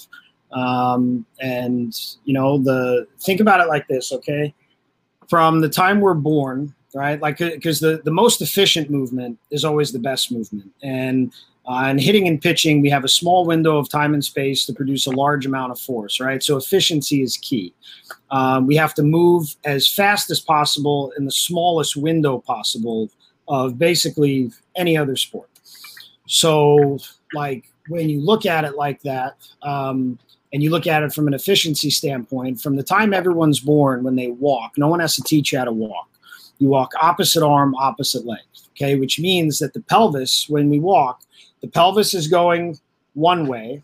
[0.54, 1.94] Um, and
[2.24, 4.54] you know, the think about it like this, okay?
[5.30, 7.22] From the time we're born, right?
[7.22, 11.34] Like, because the the most efficient movement is always the best movement, and
[11.68, 14.74] uh, and hitting and pitching, we have a small window of time and space to
[14.74, 16.44] produce a large amount of force, right?
[16.44, 17.74] So efficiency is key.
[18.30, 23.10] Um, we have to move as fast as possible in the smallest window possible
[23.48, 25.50] of basically any other sport.
[26.28, 27.00] So,
[27.34, 30.20] like when you look at it like that, um,
[30.54, 34.16] and you look at it from an efficiency standpoint, from the time everyone's born when
[34.16, 36.08] they walk, no one has to teach you how to walk.
[36.60, 38.40] You walk opposite arm, opposite leg,
[38.72, 41.22] okay, which means that the pelvis, when we walk,
[41.62, 42.80] the pelvis is going
[43.14, 43.82] one way,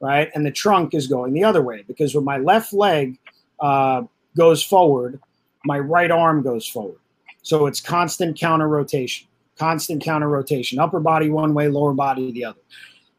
[0.00, 0.30] right?
[0.34, 3.18] And the trunk is going the other way because when my left leg
[3.60, 4.02] uh,
[4.36, 5.20] goes forward,
[5.64, 6.98] my right arm goes forward.
[7.42, 9.26] So it's constant counter rotation,
[9.58, 12.60] constant counter rotation, upper body one way, lower body the other.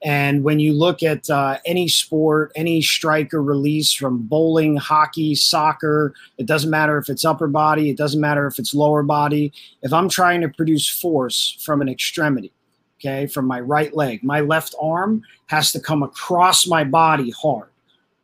[0.04, 5.34] And when you look at uh, any sport, any strike or release from bowling, hockey,
[5.34, 9.52] soccer, it doesn't matter if it's upper body, it doesn't matter if it's lower body.
[9.82, 12.52] If I'm trying to produce force from an extremity,
[13.00, 14.24] okay, from my right leg.
[14.24, 17.70] My left arm has to come across my body hard,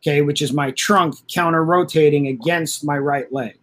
[0.01, 3.57] okay, which is my trunk counter rotating against my right leg,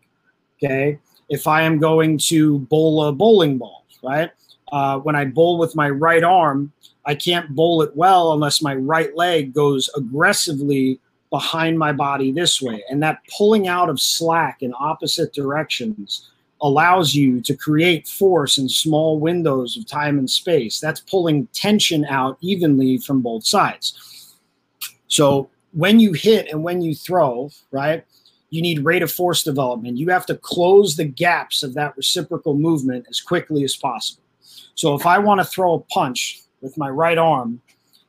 [0.56, 0.98] okay.
[1.28, 4.30] If I am going to bowl a bowling ball, right,
[4.72, 6.72] uh, when I bowl with my right arm,
[7.04, 12.60] I can't bowl it well unless my right leg goes aggressively behind my body this
[12.60, 12.82] way.
[12.90, 18.68] And that pulling out of slack in opposite directions allows you to create force in
[18.68, 20.80] small windows of time and space.
[20.80, 24.34] That's pulling tension out evenly from both sides.
[25.06, 28.04] So when you hit and when you throw, right,
[28.50, 29.98] you need rate of force development.
[29.98, 34.22] You have to close the gaps of that reciprocal movement as quickly as possible.
[34.74, 37.60] So if I want to throw a punch with my right arm,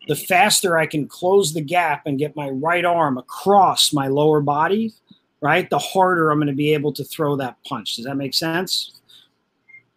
[0.08, 4.42] the faster I can close the gap and get my right arm across my lower
[4.42, 4.94] body,
[5.42, 7.96] right, the harder I'm going to be able to throw that punch.
[7.96, 9.00] Does that make sense?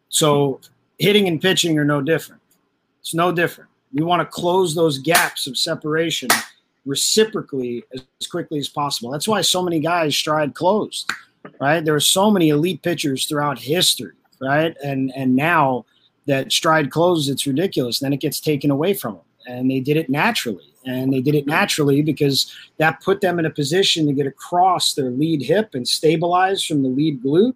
[0.08, 0.60] So
[0.98, 2.42] hitting and pitching are no different.
[3.00, 3.70] It's no different.
[3.92, 6.28] We want to close those gaps of separation
[6.84, 9.10] reciprocally as quickly as possible.
[9.10, 11.10] That's why so many guys stride closed,
[11.60, 11.84] right?
[11.84, 14.76] There are so many elite pitchers throughout history, right?
[14.84, 15.84] And and now
[16.26, 17.98] that stride closes, it's ridiculous.
[17.98, 20.72] Then it gets taken away from them, and they did it naturally.
[20.84, 24.94] And they did it naturally because that put them in a position to get across
[24.94, 27.54] their lead hip and stabilize from the lead glute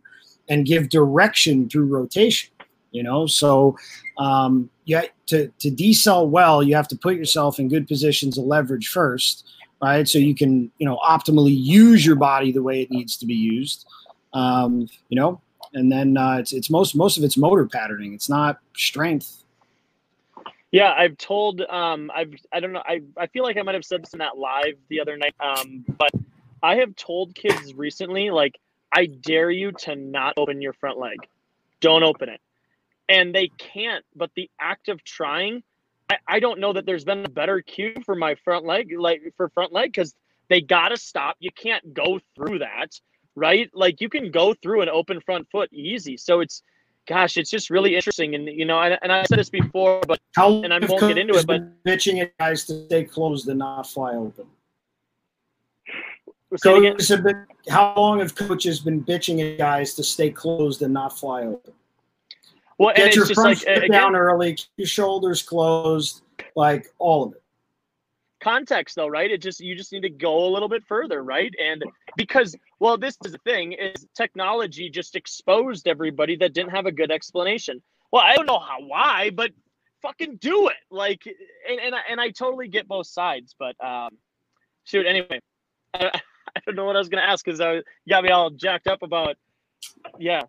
[0.48, 2.50] and give direction through rotation.
[2.92, 3.76] You know, so
[4.16, 8.44] um, you to to decel well, you have to put yourself in good positions of
[8.44, 9.46] leverage first,
[9.82, 10.08] right?
[10.08, 13.34] So you can you know optimally use your body the way it needs to be
[13.34, 13.86] used.
[14.32, 15.40] Um, you know,
[15.74, 18.14] and then uh, it's it's most most of it's motor patterning.
[18.14, 19.44] It's not strength.
[20.76, 23.84] Yeah, I've told um, I've I don't know I I feel like I might have
[23.86, 25.34] said this in that live the other night.
[25.40, 26.10] Um, but
[26.62, 28.58] I have told kids recently like
[28.92, 31.18] I dare you to not open your front leg.
[31.80, 32.40] Don't open it
[33.08, 34.04] and they can't.
[34.14, 35.62] But the act of trying,
[36.10, 39.22] I, I don't know that there's been a better cue for my front leg, like
[39.36, 40.14] for front leg, because
[40.48, 41.36] they got to stop.
[41.40, 43.00] You can't go through that,
[43.34, 43.70] right?
[43.74, 46.18] Like you can go through an open front foot easy.
[46.18, 46.62] So it's,
[47.06, 48.34] gosh, it's just really interesting.
[48.34, 51.18] And you know, and, and I said this before, but how and I won't get
[51.18, 54.46] into it, but pitching it guys to stay closed and not fly open.
[56.62, 61.42] Been, how long have coaches been bitching at guys to stay closed and not fly
[61.42, 61.72] open?
[62.78, 66.22] Well, Get your front like, foot again, down early, keep your shoulders closed,
[66.54, 67.42] like all of it.
[68.46, 69.28] Context, though, right?
[69.28, 71.52] It just you just need to go a little bit further, right?
[71.60, 71.82] And
[72.16, 76.92] because, well, this is the thing: is technology just exposed everybody that didn't have a
[76.92, 77.82] good explanation.
[78.12, 79.50] Well, I don't know how why, but
[80.00, 80.76] fucking do it.
[80.92, 84.10] Like, and and I, and I totally get both sides, but um,
[84.84, 85.06] shoot.
[85.06, 85.40] Anyway,
[85.92, 86.12] I,
[86.56, 89.02] I don't know what I was gonna ask because I got me all jacked up
[89.02, 89.34] about,
[90.20, 90.42] yeah.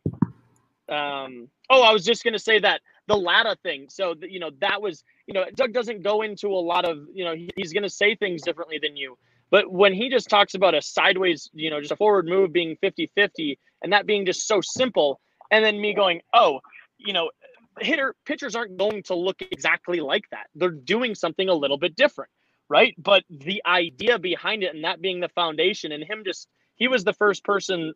[0.88, 3.88] Um, Oh, I was just going to say that the Latta thing.
[3.89, 7.24] So, you know, that was, you know, Doug doesn't go into a lot of, you
[7.24, 9.17] know, he, he's going to say things differently than you.
[9.50, 12.76] But when he just talks about a sideways, you know, just a forward move being
[12.82, 16.60] 50 50 and that being just so simple, and then me going, oh,
[16.98, 17.32] you know,
[17.80, 20.48] hitter pitchers aren't going to look exactly like that.
[20.56, 22.32] They're doing something a little bit different,
[22.70, 22.93] right?
[22.98, 27.04] But the idea behind it and that being the foundation, and him just, he was
[27.04, 27.93] the first person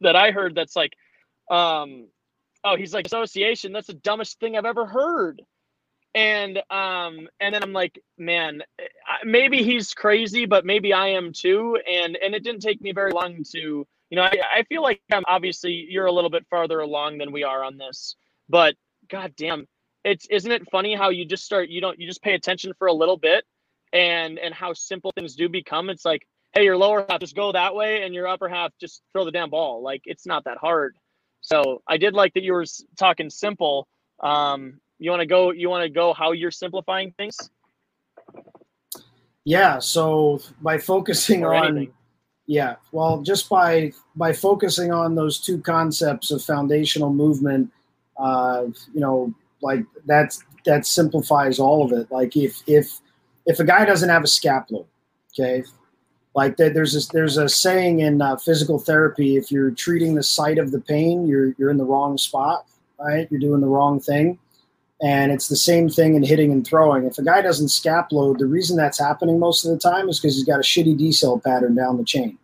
[0.00, 0.92] that I heard that's like,
[1.50, 2.06] um,
[2.64, 3.72] oh, he's like association.
[3.72, 5.42] That's the dumbest thing I've ever heard.
[6.14, 8.62] And um, and then I'm like, man,
[9.24, 11.78] maybe he's crazy, but maybe I am too.
[11.88, 15.02] And and it didn't take me very long to, you know, I, I feel like
[15.12, 18.16] I'm obviously you're a little bit farther along than we are on this,
[18.48, 18.76] but
[19.10, 19.66] god damn,
[20.04, 22.86] it's isn't it funny how you just start you don't you just pay attention for
[22.86, 23.44] a little bit
[23.92, 25.90] and and how simple things do become.
[25.90, 29.02] It's like, hey, your lower half just go that way, and your upper half just
[29.12, 29.82] throw the damn ball.
[29.82, 30.96] Like it's not that hard.
[31.44, 32.64] So I did like that you were
[32.96, 33.86] talking simple.
[34.20, 35.50] Um, you want to go?
[35.52, 37.36] You want to go how you're simplifying things?
[39.44, 39.78] Yeah.
[39.78, 41.94] So by focusing Or on anything.
[42.46, 47.70] yeah, well, just by by focusing on those two concepts of foundational movement,
[48.16, 52.10] uh, you know, like that's that simplifies all of it.
[52.10, 53.00] Like if if
[53.44, 54.84] if a guy doesn't have a scapula,
[55.32, 55.62] okay,
[56.34, 60.58] like there's a, there's a saying in uh, physical therapy: if you're treating the site
[60.58, 62.66] of the pain, you're you're in the wrong spot,
[62.98, 63.28] right?
[63.30, 64.38] You're doing the wrong thing.
[65.02, 67.04] And it's the same thing in hitting and throwing.
[67.04, 70.18] If a guy doesn't scap load, the reason that's happening most of the time is
[70.18, 72.38] because he's got a shitty decel pattern down the chain.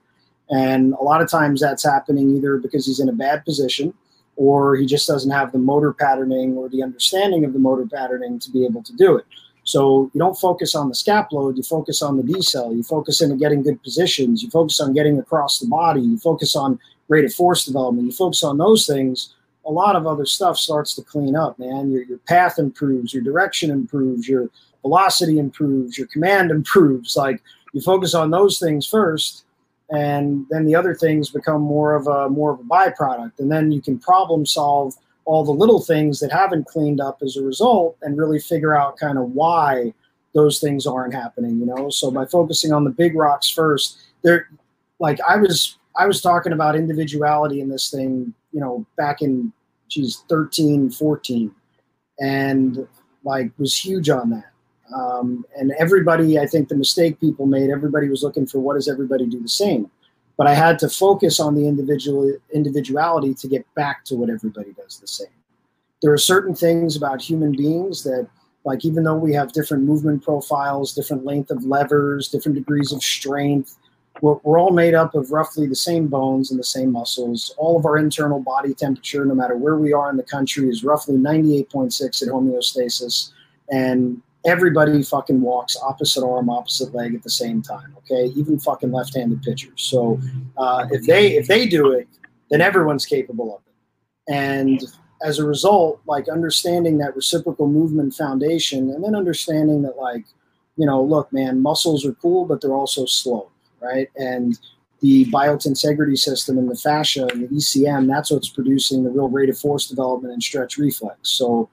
[0.50, 3.94] And a lot of times that's happening either because he's in a bad position
[4.36, 8.38] or he just doesn't have the motor patterning or the understanding of the motor patterning
[8.40, 9.24] to be able to do it.
[9.70, 13.22] So you don't focus on the scap load, you focus on the decel, you focus
[13.22, 17.24] into getting good positions, you focus on getting across the body, you focus on rate
[17.24, 19.34] of force development, you focus on those things,
[19.64, 21.90] a lot of other stuff starts to clean up, man.
[21.90, 24.50] Your, your path improves, your direction improves, your
[24.82, 27.16] velocity improves, your command improves.
[27.16, 27.40] Like
[27.72, 29.44] you focus on those things first,
[29.90, 33.32] and then the other things become more of a more of a byproduct.
[33.38, 37.36] And then you can problem solve all the little things that haven't cleaned up as
[37.36, 39.92] a result and really figure out kind of why
[40.34, 41.90] those things aren't happening, you know?
[41.90, 44.48] So by focusing on the big rocks first, there
[44.98, 49.52] like I was I was talking about individuality in this thing, you know, back in
[49.88, 51.50] geez, 13, 14,
[52.20, 52.86] and
[53.24, 54.50] like was huge on that.
[54.94, 58.88] Um, and everybody, I think the mistake people made, everybody was looking for what does
[58.88, 59.90] everybody do the same.
[60.40, 64.72] But I had to focus on the individual individuality to get back to what everybody
[64.72, 65.36] does the same.
[66.00, 68.26] There are certain things about human beings that,
[68.64, 73.02] like, even though we have different movement profiles, different length of levers, different degrees of
[73.02, 73.76] strength,
[74.22, 77.54] we're, we're all made up of roughly the same bones and the same muscles.
[77.58, 80.82] All of our internal body temperature, no matter where we are in the country, is
[80.82, 83.32] roughly 98.6 at homeostasis.
[83.70, 87.94] And everybody fucking walks opposite arm, opposite leg at the same time.
[87.98, 89.82] Okay, even fucking left-handed pitchers.
[89.82, 90.20] So
[90.56, 92.08] uh, if they if they do it,
[92.50, 94.32] then everyone's capable of it.
[94.32, 94.82] And
[95.22, 100.24] as a result, like understanding that reciprocal movement foundation, and then understanding that like,
[100.76, 104.08] you know, look, man, muscles are cool, but they're also slow, right?
[104.16, 104.58] And
[105.00, 109.48] the biotensegrity system and the fascia and the ECM, that's what's producing the real rate
[109.48, 111.30] of force development and stretch reflex.
[111.30, 111.68] So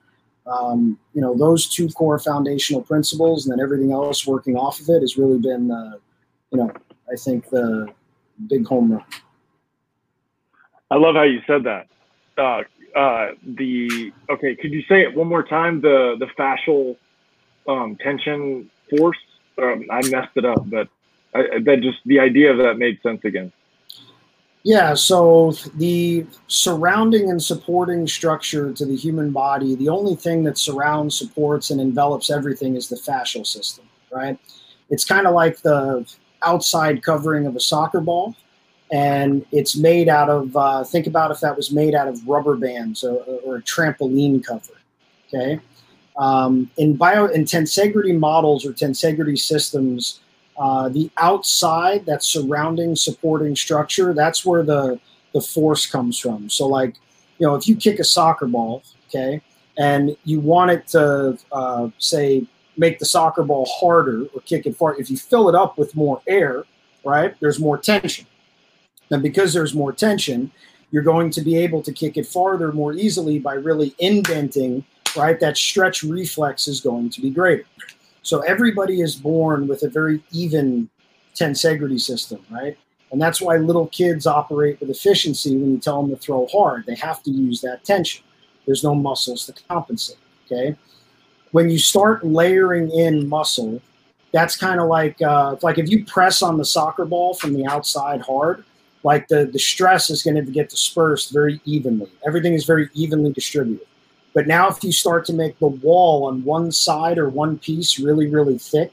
[0.48, 4.88] um, you know those two core foundational principles and then everything else working off of
[4.88, 5.94] it has really been uh,
[6.50, 6.70] you know
[7.12, 7.86] i think the
[8.48, 9.04] big home run.
[10.90, 11.86] I love how you said that.
[12.38, 12.62] Uh,
[12.98, 15.80] uh, the okay could you say it one more time?
[15.80, 16.96] The the fascial
[17.68, 19.18] um, tension force?
[19.60, 20.88] Um, i messed it up but
[21.34, 23.52] I, that just the idea of that made sense again
[24.64, 30.58] yeah, so the surrounding and supporting structure to the human body, the only thing that
[30.58, 34.38] surrounds, supports, and envelops everything is the fascial system, right?
[34.90, 36.10] It's kind of like the
[36.42, 38.34] outside covering of a soccer ball,
[38.90, 42.56] and it's made out of, uh, think about if that was made out of rubber
[42.56, 44.74] bands or, or a trampoline cover,
[45.28, 45.60] okay?
[46.16, 50.20] Um, in bio in tensegrity models or tensegrity systems,
[50.58, 55.00] uh, the outside, that surrounding supporting structure, that's where the
[55.34, 56.48] the force comes from.
[56.48, 56.96] So, like,
[57.38, 59.40] you know, if you kick a soccer ball, okay,
[59.78, 62.44] and you want it to uh, say
[62.76, 65.94] make the soccer ball harder or kick it far, if you fill it up with
[65.94, 66.64] more air,
[67.04, 68.26] right, there's more tension.
[69.10, 70.50] And because there's more tension,
[70.90, 74.84] you're going to be able to kick it farther more easily by really indenting,
[75.16, 75.38] right?
[75.40, 77.64] That stretch reflex is going to be greater.
[78.28, 80.90] So everybody is born with a very even
[81.34, 82.76] tensegrity system, right?
[83.10, 86.84] And that's why little kids operate with efficiency when you tell them to throw hard.
[86.84, 88.22] They have to use that tension.
[88.66, 90.18] There's no muscles to compensate.
[90.44, 90.76] Okay.
[91.52, 93.80] When you start layering in muscle,
[94.32, 97.64] that's kind of like uh, like if you press on the soccer ball from the
[97.64, 98.62] outside hard,
[99.04, 102.10] like the the stress is going to get dispersed very evenly.
[102.26, 103.86] Everything is very evenly distributed.
[104.38, 107.98] But now, if you start to make the wall on one side or one piece
[107.98, 108.92] really, really thick,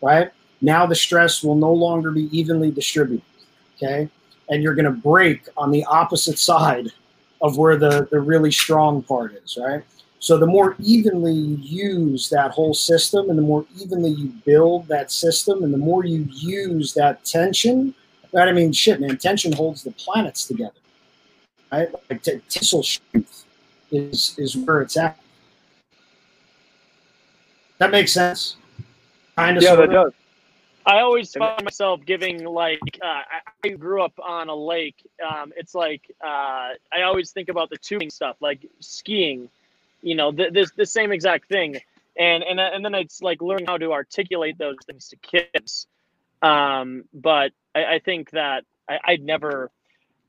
[0.00, 0.30] right?
[0.60, 3.26] Now the stress will no longer be evenly distributed.
[3.76, 4.08] Okay.
[4.48, 6.92] And you're going to break on the opposite side
[7.42, 9.82] of where the, the really strong part is, right?
[10.20, 14.86] So the more evenly you use that whole system and the more evenly you build
[14.86, 17.96] that system and the more you use that tension,
[18.32, 18.46] right?
[18.46, 20.78] I mean, shit, man, tension holds the planets together,
[21.72, 21.88] right?
[22.08, 23.33] Like t- tensile strength
[23.90, 25.18] is is where it's at.
[27.78, 28.56] That makes sense.
[29.36, 29.62] Kind of.
[29.62, 30.12] Yeah, that does.
[30.86, 33.22] I always find myself giving like uh,
[33.64, 34.96] I grew up on a lake.
[35.26, 39.48] Um, it's like uh, I always think about the tubing stuff, like skiing.
[40.02, 41.80] You know, the, this the same exact thing,
[42.18, 45.86] and and and then it's like learning how to articulate those things to kids.
[46.42, 49.70] Um, but I, I think that I, I'd never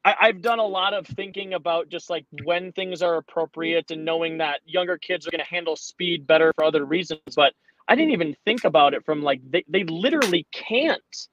[0.05, 4.05] I, have done a lot of thinking about just like when things are appropriate and
[4.05, 7.21] knowing that younger kids are going to handle speed better for other reasons.
[7.35, 7.53] But
[7.87, 11.27] I didn't even think about it from like they, they literally can't.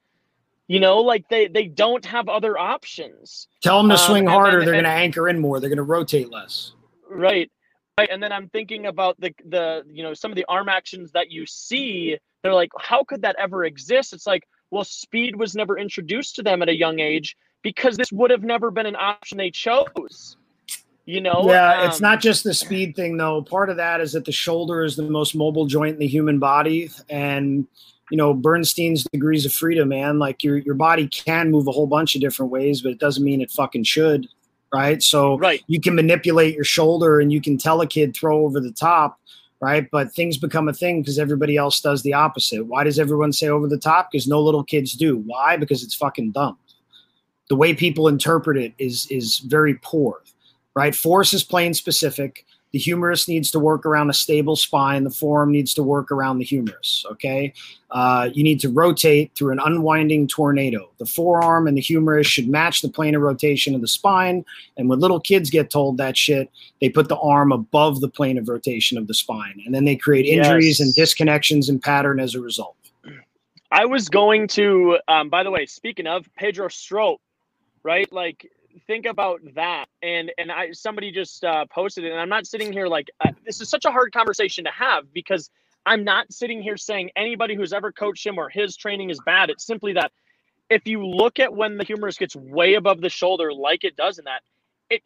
[0.67, 3.47] You know, like they they don't have other options.
[3.61, 4.59] Tell them to um, swing um, harder.
[4.59, 5.59] Then, they're going to anchor in more.
[5.59, 6.71] They're going to rotate less.
[7.07, 7.51] Right.
[7.97, 8.09] Right.
[8.09, 11.29] And then I'm thinking about the the you know some of the arm actions that
[11.29, 12.17] you see.
[12.41, 14.13] They're like, how could that ever exist?
[14.13, 18.11] It's like, well, speed was never introduced to them at a young age because this
[18.11, 20.37] would have never been an option they chose.
[21.05, 21.45] You know?
[21.47, 23.41] Yeah, um, it's not just the speed thing though.
[23.41, 26.39] Part of that is that the shoulder is the most mobile joint in the human
[26.39, 27.67] body and
[28.11, 30.19] you know, Bernstein's degrees of freedom, man.
[30.19, 33.23] Like your your body can move a whole bunch of different ways, but it doesn't
[33.23, 34.27] mean it fucking should.
[34.73, 35.01] Right.
[35.01, 35.63] So right.
[35.67, 39.19] you can manipulate your shoulder and you can tell a kid throw over the top,
[39.61, 39.87] right?
[39.91, 42.65] But things become a thing because everybody else does the opposite.
[42.65, 44.09] Why does everyone say over the top?
[44.11, 45.17] Because no little kids do.
[45.25, 45.57] Why?
[45.57, 46.57] Because it's fucking dumb
[47.53, 50.23] the way people interpret it is is very poor
[50.73, 55.03] right force is plane specific the humerus needs to work around a stable spine.
[55.03, 57.05] The forearm needs to work around the humerus.
[57.11, 57.53] Okay.
[57.91, 60.89] Uh, you need to rotate through an unwinding tornado.
[60.97, 64.43] The forearm and the humerus should match the plane of rotation of the spine.
[64.75, 66.49] And when little kids get told that shit,
[66.81, 69.61] they put the arm above the plane of rotation of the spine.
[69.67, 70.87] And then they create injuries yes.
[70.87, 72.75] and disconnections in pattern as a result.
[73.71, 77.19] I was going to, um, by the way, speaking of Pedro Strop,
[77.83, 78.11] right?
[78.13, 78.49] Like
[78.87, 79.87] think about that.
[80.03, 83.31] And and i somebody just uh, posted it and i'm not sitting here like uh,
[83.45, 85.49] this is such a hard conversation to have because
[85.85, 89.49] i'm not sitting here saying anybody who's ever coached him or his training is bad.
[89.51, 90.11] It's simply that
[90.69, 94.19] if you look at when the humerus gets way above the shoulder like it does
[94.19, 94.41] in that
[94.89, 95.03] it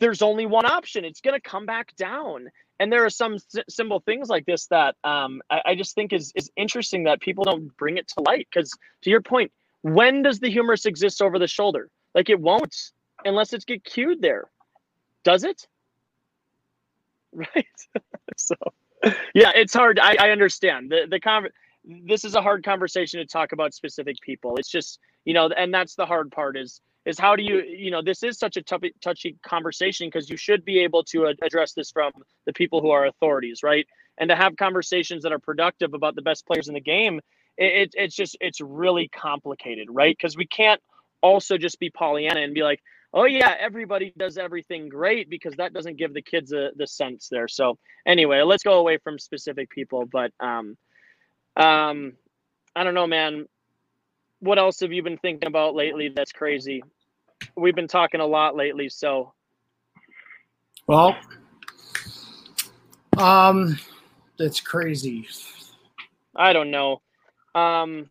[0.00, 1.04] there's only one option.
[1.04, 2.48] It's going to come back down.
[2.80, 6.12] And there are some s- simple things like this that um, I, I just think
[6.12, 9.52] is is interesting that people don't bring it to light because to your point
[9.82, 12.74] when does the humerus exist over the shoulder like it won't
[13.24, 14.50] unless it's get cued there.
[15.24, 15.66] Does it?
[17.30, 17.66] Right.
[18.38, 18.54] so
[19.34, 20.00] yeah, it's hard.
[20.00, 21.50] I, I understand the the con-
[21.84, 24.56] this is a hard conversation to talk about specific people.
[24.56, 27.90] It's just, you know, and that's the hard part is is how do you, you
[27.90, 31.32] know, this is such a touchy, touchy conversation because you should be able to uh,
[31.42, 32.12] address this from
[32.44, 33.86] the people who are authorities, right?
[34.18, 37.20] And to have conversations that are productive about the best players in the game,
[37.56, 40.14] it, it it's just it's really complicated, right?
[40.16, 40.80] Because we can't
[41.22, 42.80] also just be Pollyanna and be like,
[43.12, 47.28] oh yeah, everybody does everything great because that doesn't give the kids a, the sense
[47.30, 47.48] there.
[47.48, 50.76] So anyway, let's go away from specific people, but um,
[51.56, 52.12] um,
[52.76, 53.46] I don't know, man.
[54.40, 56.10] What else have you been thinking about lately?
[56.14, 56.82] That's crazy.
[57.56, 59.32] We've been talking a lot lately, so.
[60.86, 61.16] Well,
[63.16, 63.78] um,
[64.38, 65.26] that's crazy.
[66.36, 67.02] I don't know.
[67.54, 68.10] Um,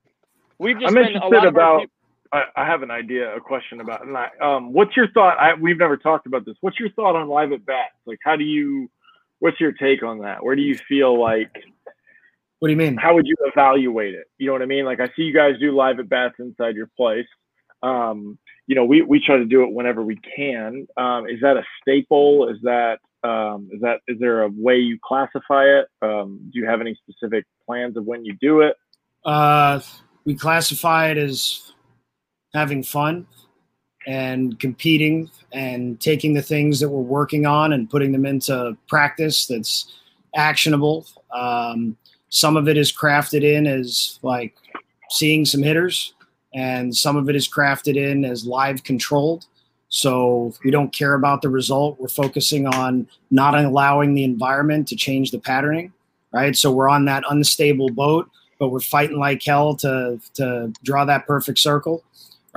[0.59, 1.81] we've just I'm been a lot about.
[1.81, 1.96] People-
[2.31, 5.37] I, I have an idea, a question about, and I, um, what's your thought?
[5.39, 6.55] I, we've never talked about this.
[6.61, 7.95] What's your thought on live at bats?
[8.05, 8.89] Like, how do you,
[9.39, 10.43] what's your take on that?
[10.43, 11.51] Where do you feel like?
[12.59, 12.97] What do you mean?
[12.97, 14.25] How would you evaluate it?
[14.37, 14.85] You know what I mean?
[14.85, 17.27] Like, I see you guys do live at bats inside your place.
[17.83, 20.87] Um, you know, we, we try to do it whenever we can.
[20.97, 22.49] Um, is that a staple?
[22.49, 25.87] Is that um, is that is there a way you classify it?
[26.01, 28.75] Um, do you have any specific plans of when you do it?
[29.25, 29.79] Uh,
[30.25, 31.73] we classify it as
[32.57, 33.27] having fun
[34.07, 39.45] and competing and taking the things that we're working on and putting them into practice
[39.45, 39.93] that's
[40.35, 41.05] actionable.
[41.35, 41.97] Um,
[42.29, 44.55] some of it is crafted in as like
[45.09, 46.13] seeing some hitters,
[46.53, 49.45] and some of it is crafted in as live controlled.
[49.89, 51.99] So we don't care about the result.
[51.99, 55.93] We're focusing on not allowing the environment to change the patterning,
[56.33, 56.55] right?
[56.55, 58.29] So we're on that unstable boat,
[58.59, 62.03] but we're fighting like hell to to draw that perfect circle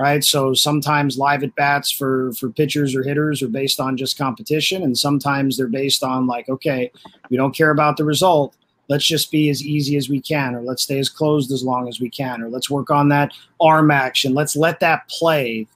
[0.01, 0.23] right?
[0.23, 4.81] So sometimes live at bats for for pitchers or hitters are based on just competition,
[4.81, 6.91] and sometimes they're based on like, okay,
[7.29, 8.55] we don't care about the result.
[8.89, 11.87] Let's just be as easy as we can, or let's stay as closed as long
[11.87, 14.33] as we can, or let's work on that arm action.
[14.33, 15.67] Let's let that play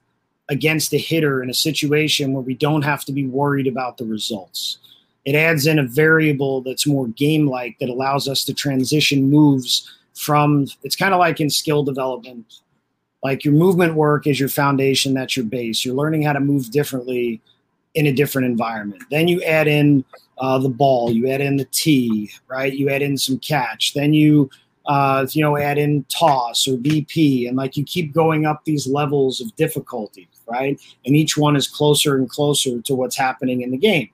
[0.50, 4.06] against a hitter in a situation where we don't have to be worried about the
[4.06, 4.80] results.
[5.24, 9.92] It adds in a variable that's more game like that allows us to transition moves
[10.16, 12.62] from it's kind of like in skill development
[13.26, 15.84] like your movement work is your foundation that's your base.
[15.84, 17.42] You're learning how to move differently
[17.96, 19.02] in a different environment.
[19.10, 20.06] Then you add in
[20.38, 22.72] uh, the ball you add in the tee right?
[22.72, 23.96] You add in some catch.
[23.96, 24.52] Then you
[24.86, 28.86] uh, you know add in toss or bp and like you keep going up these
[28.86, 30.80] levels of difficulty right?
[31.08, 34.12] And each one is closer and closer to what's happening in the game.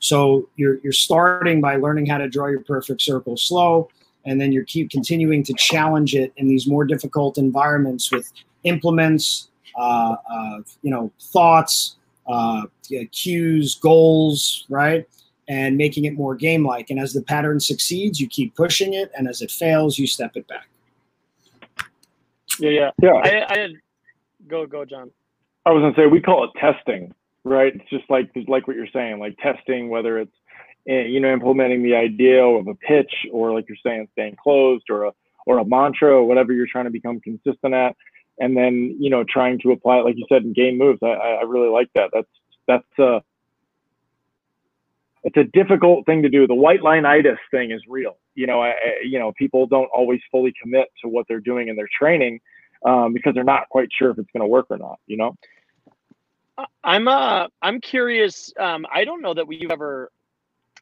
[0.00, 3.88] So you're you're starting by learning how to draw your perfect circle slow
[4.26, 8.30] and then you're keep continuing to challenge it in these more difficult environments with
[8.64, 11.96] implements, uh, uh, you know, thoughts,
[12.26, 12.62] uh,
[13.12, 15.06] cues, goals, right?
[15.48, 16.90] And making it more game like.
[16.90, 19.10] And as the pattern succeeds, you keep pushing it.
[19.16, 20.68] And as it fails, you step it back.
[22.58, 22.90] Yeah, yeah.
[23.02, 23.14] Yeah.
[23.14, 23.70] I, I had,
[24.46, 25.10] go, go, John.
[25.66, 27.74] I was going to say, we call it testing, right?
[27.74, 30.32] It's just like, like what you're saying, like testing, whether it's,
[30.88, 34.84] eh, you know, implementing the idea of a pitch or like you're saying, staying closed
[34.88, 35.12] or a,
[35.46, 37.96] or a mantra or whatever you're trying to become consistent at
[38.40, 40.98] and then you know trying to apply it like you said in game moves.
[41.02, 42.10] I, I really like that.
[42.12, 42.28] That's
[42.66, 43.20] that's uh
[45.22, 46.46] it's a difficult thing to do.
[46.46, 48.16] The white line itis thing is real.
[48.34, 48.74] You know, I,
[49.04, 52.40] you know, people don't always fully commit to what they're doing in their training
[52.86, 54.98] um, because they're not quite sure if it's going to work or not.
[55.06, 55.36] You know.
[56.84, 58.52] I'm uh I'm curious.
[58.58, 60.10] Um, I don't know that we've ever.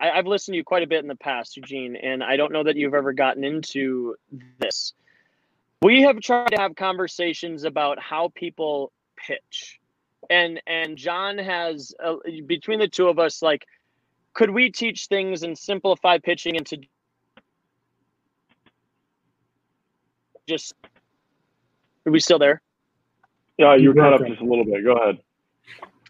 [0.01, 2.53] I, I've listened to you quite a bit in the past, Eugene, and I don't
[2.53, 4.17] know that you've ever gotten into
[4.59, 4.95] this
[5.83, 9.81] we have tried to have conversations about how people pitch
[10.31, 12.17] and and john has uh,
[12.47, 13.65] between the two of us like
[14.33, 16.79] could we teach things and simplify pitching into
[20.49, 20.75] just
[22.09, 22.63] are we still there?
[23.59, 24.83] Yeah, you cut up just a little bit.
[24.83, 25.19] Go ahead.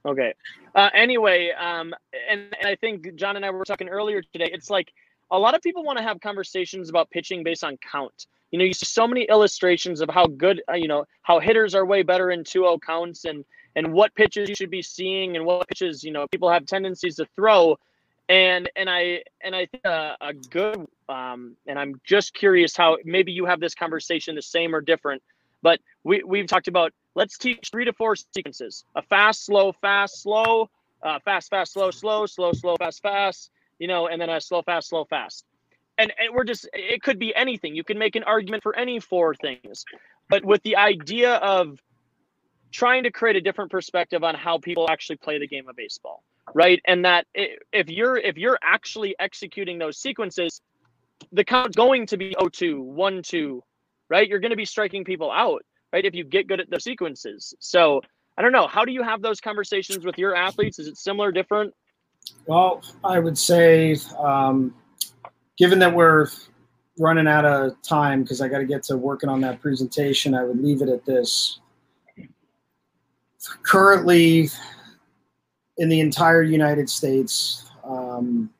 [0.06, 0.32] Okay.
[0.74, 1.92] Uh, anyway, um,
[2.30, 4.48] and, and I think John and I were talking earlier today.
[4.52, 4.92] It's like
[5.32, 8.26] a lot of people want to have conversations about pitching based on count.
[8.50, 11.74] You know, you see so many illustrations of how good, uh, you know, how hitters
[11.74, 13.44] are way better in 2-0 counts and
[13.76, 17.16] and what pitches you should be seeing and what pitches you know people have tendencies
[17.16, 17.78] to throw.
[18.28, 22.98] And and I and I think a, a good um, and I'm just curious how
[23.04, 25.22] maybe you have this conversation the same or different.
[25.62, 30.22] But we we've talked about let's teach three to four sequences: a fast, slow, fast,
[30.22, 30.70] slow,
[31.02, 34.62] uh, fast, fast, slow, slow, slow, slow, fast, fast you know, and then a slow,
[34.62, 35.44] fast, slow, fast.
[35.98, 37.74] And, and we're just, it could be anything.
[37.74, 39.84] You can make an argument for any four things.
[40.28, 41.78] But with the idea of
[42.70, 46.22] trying to create a different perspective on how people actually play the game of baseball,
[46.54, 46.80] right?
[46.86, 50.60] And that if you're if you're actually executing those sequences,
[51.32, 53.60] the count's going to be 0-2, 1-2,
[54.08, 54.28] right?
[54.28, 56.04] You're going to be striking people out, right?
[56.04, 57.54] If you get good at the sequences.
[57.58, 58.02] So
[58.36, 58.68] I don't know.
[58.68, 60.78] How do you have those conversations with your athletes?
[60.78, 61.74] Is it similar, different?
[62.46, 64.74] Well, I would say, um,
[65.58, 66.28] given that we're
[66.98, 70.44] running out of time because I got to get to working on that presentation, I
[70.44, 71.60] would leave it at this.
[73.62, 74.50] Currently,
[75.78, 78.50] in the entire United States, um,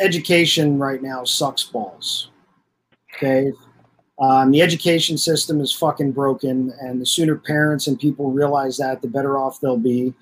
[0.00, 2.30] education right now sucks balls.
[3.14, 3.52] Okay.
[4.20, 9.02] Um, the education system is fucking broken, and the sooner parents and people realize that,
[9.02, 10.14] the better off they'll be.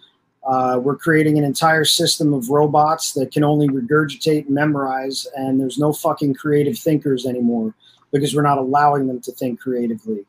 [0.47, 5.61] Uh, we're creating an entire system of robots that can only regurgitate and memorize, and
[5.61, 7.75] there's no fucking creative thinkers anymore
[8.11, 10.25] because we're not allowing them to think creatively.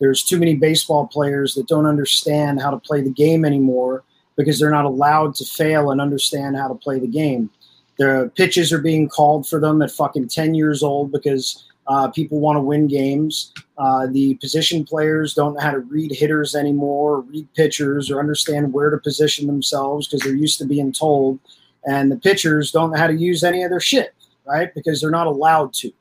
[0.00, 4.04] There's too many baseball players that don't understand how to play the game anymore
[4.36, 7.50] because they're not allowed to fail and understand how to play the game.
[7.96, 12.40] The pitches are being called for them at fucking 10 years old because uh, people
[12.40, 13.52] want to win games.
[13.76, 18.18] Uh, the position players don't know how to read hitters anymore, or read pitchers, or
[18.20, 21.38] understand where to position themselves because they're used to being told.
[21.86, 24.14] And the pitchers don't know how to use any of their shit,
[24.46, 24.74] right?
[24.74, 25.92] Because they're not allowed to.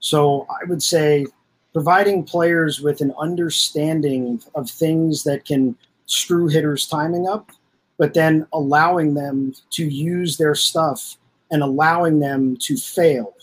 [0.00, 1.26] So I would say
[1.72, 5.74] providing players with an understanding of things that can
[6.04, 7.50] screw hitters' timing up,
[7.96, 11.16] but then allowing them to use their stuff
[11.50, 13.34] and allowing them to fail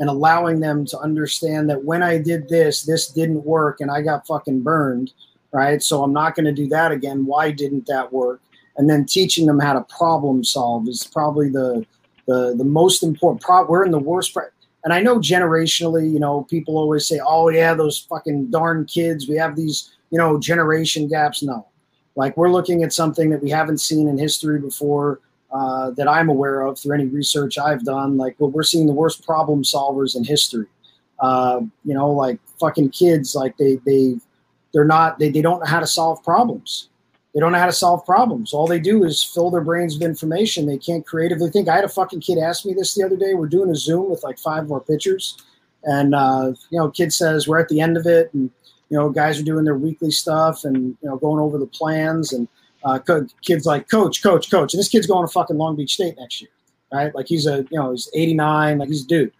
[0.00, 4.00] and allowing them to understand that when I did this, this didn't work and I
[4.00, 5.12] got fucking burned,
[5.52, 5.82] right?
[5.82, 7.26] So I'm not going to do that again.
[7.26, 8.40] Why didn't that work?
[8.78, 11.86] And then teaching them how to problem solve is probably the
[12.26, 13.42] the the most important.
[13.42, 14.32] Pro- we're in the worst.
[14.32, 14.44] Pro-
[14.84, 19.28] and I know generationally, you know, people always say, "Oh yeah, those fucking darn kids."
[19.28, 21.42] We have these, you know, generation gaps.
[21.42, 21.66] No,
[22.14, 25.20] like we're looking at something that we haven't seen in history before
[25.52, 28.16] uh, that I'm aware of through any research I've done.
[28.16, 30.66] Like, well, we're seeing the worst problem solvers in history.
[31.18, 34.16] Uh, you know, like fucking kids, like they they
[34.72, 36.88] they're not they, they don't know how to solve problems.
[37.34, 38.52] They don't know how to solve problems.
[38.52, 40.66] All they do is fill their brains with information.
[40.66, 41.68] They can't creatively think.
[41.68, 43.34] I had a fucking kid ask me this the other day.
[43.34, 45.36] We're doing a Zoom with like five more pitchers,
[45.84, 48.50] and uh, you know, kid says we're at the end of it, and
[48.88, 52.32] you know, guys are doing their weekly stuff and you know, going over the plans
[52.32, 52.48] and
[52.84, 52.98] uh,
[53.42, 56.40] kids like coach, coach, coach, and this kid's going to fucking Long Beach State next
[56.40, 56.50] year,
[56.92, 57.14] right?
[57.14, 59.32] Like he's a you know he's 89, like he's a dude,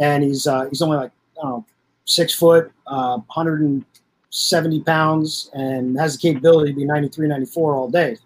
[0.00, 1.66] and he's uh, he's only like I don't know
[2.08, 8.16] six foot, uh, 170 pounds, and has the capability to be 93, 94 all day.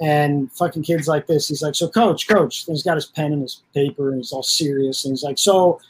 [0.00, 2.66] And fucking kids like this, he's like, so coach, coach.
[2.66, 5.38] And he's got his pen and his paper, and he's all serious, and he's like,
[5.38, 5.80] so,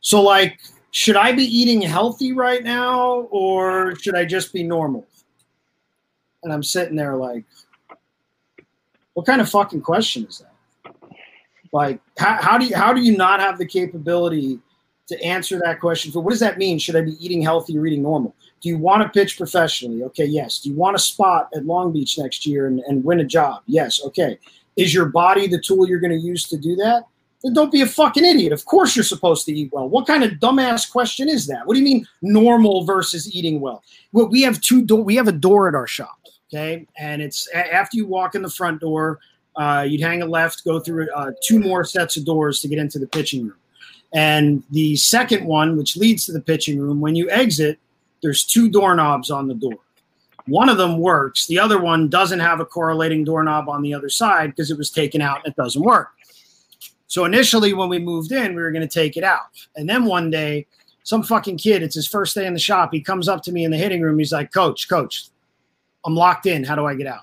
[0.00, 0.58] so like,
[0.90, 5.06] should I be eating healthy right now, or should I just be normal?
[6.44, 7.44] And I'm sitting there like,
[9.14, 10.94] what kind of fucking question is that?
[11.72, 14.60] Like, how, how do you how do you not have the capability
[15.08, 16.12] to answer that question?
[16.12, 16.78] For what does that mean?
[16.78, 18.34] Should I be eating healthy or eating normal?
[18.60, 20.02] Do you want to pitch professionally?
[20.04, 20.60] Okay, yes.
[20.60, 23.62] Do you want a spot at Long Beach next year and, and win a job?
[23.66, 24.00] Yes.
[24.04, 24.38] Okay.
[24.76, 27.04] Is your body the tool you're going to use to do that?
[27.42, 28.52] Then don't be a fucking idiot.
[28.52, 29.88] Of course you're supposed to eat well.
[29.88, 31.66] What kind of dumbass question is that?
[31.66, 33.82] What do you mean normal versus eating well?
[34.12, 36.18] Well, we have two do- we have a door at our shop.
[36.52, 39.18] Okay, and it's after you walk in the front door,
[39.56, 42.78] uh, you'd hang a left, go through uh, two more sets of doors to get
[42.78, 43.56] into the pitching room.
[44.12, 47.78] And the second one, which leads to the pitching room, when you exit,
[48.22, 49.78] there's two doorknobs on the door.
[50.46, 51.46] One of them works.
[51.46, 54.90] The other one doesn't have a correlating doorknob on the other side because it was
[54.90, 56.10] taken out and it doesn't work.
[57.06, 59.46] So initially, when we moved in, we were going to take it out.
[59.76, 60.66] And then one day,
[61.02, 62.90] some fucking kid, it's his first day in the shop.
[62.92, 64.18] He comes up to me in the hitting room.
[64.18, 65.26] He's like, Coach, coach,
[66.04, 66.64] I'm locked in.
[66.64, 67.22] How do I get out?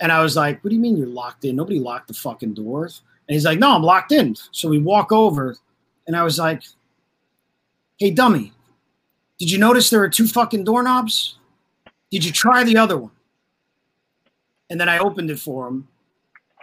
[0.00, 1.56] And I was like, what do you mean you're locked in?
[1.56, 3.02] Nobody locked the fucking doors.
[3.28, 4.36] And he's like, no, I'm locked in.
[4.52, 5.56] So we walk over
[6.06, 6.62] and I was like,
[7.98, 8.52] hey, dummy,
[9.38, 11.38] did you notice there are two fucking doorknobs?
[12.10, 13.10] Did you try the other one?
[14.70, 15.88] And then I opened it for him.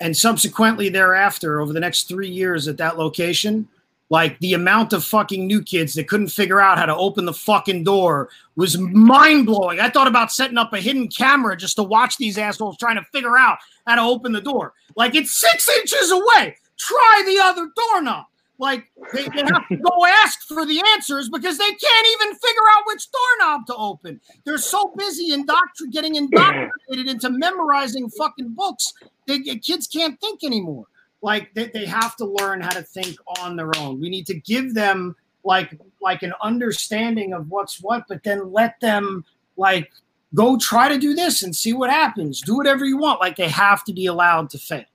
[0.01, 3.67] And subsequently thereafter, over the next three years at that location,
[4.13, 7.33] like the amount of fucking new kids that couldn't figure out how to open the
[7.33, 9.79] fucking door was mind blowing.
[9.79, 13.03] I thought about setting up a hidden camera just to watch these assholes trying to
[13.11, 13.57] figure out
[13.87, 14.73] how to open the door.
[14.95, 16.55] Like it's six inches away.
[16.77, 18.25] Try the other doorknob.
[18.59, 22.61] Like they, they have to go ask for the answers because they can't even figure
[22.77, 24.21] out which doorknob to open.
[24.45, 28.93] They're so busy indoctr- getting indoctrinated into memorizing fucking books.
[29.25, 30.85] They, kids can't think anymore
[31.23, 33.99] like they, they have to learn how to think on their own.
[33.99, 38.79] We need to give them like like an understanding of what's what but then let
[38.81, 39.25] them
[39.57, 39.89] like
[40.35, 42.41] go try to do this and see what happens.
[42.41, 43.21] Do whatever you want.
[43.21, 44.85] Like they have to be allowed to fail.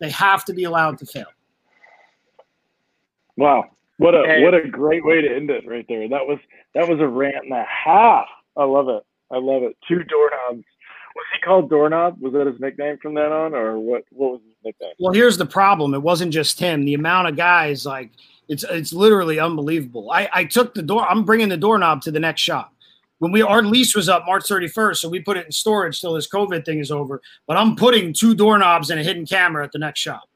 [0.00, 1.26] They have to be allowed to fail.
[3.36, 3.70] Wow.
[3.98, 4.42] What a hey.
[4.42, 6.08] what a great way to end it right there.
[6.08, 6.38] That was
[6.74, 8.26] that was a rant and a half.
[8.56, 9.04] I love it.
[9.30, 9.76] I love it.
[9.86, 10.64] Two doorknobs.
[11.14, 12.20] Was he called Doorknob?
[12.20, 14.04] Was that his nickname from then on, or what?
[14.10, 14.92] What was his nickname?
[14.98, 15.94] Well, here's the problem.
[15.94, 16.84] It wasn't just him.
[16.84, 18.10] The amount of guys, like
[18.48, 20.10] it's it's literally unbelievable.
[20.10, 21.06] I I took the door.
[21.06, 22.72] I'm bringing the doorknob to the next shop.
[23.18, 26.14] When we our lease was up March 31st, so we put it in storage till
[26.14, 27.20] this COVID thing is over.
[27.46, 30.28] But I'm putting two doorknobs and a hidden camera at the next shop.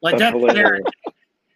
[0.00, 0.90] Like that's, that's a guarantee.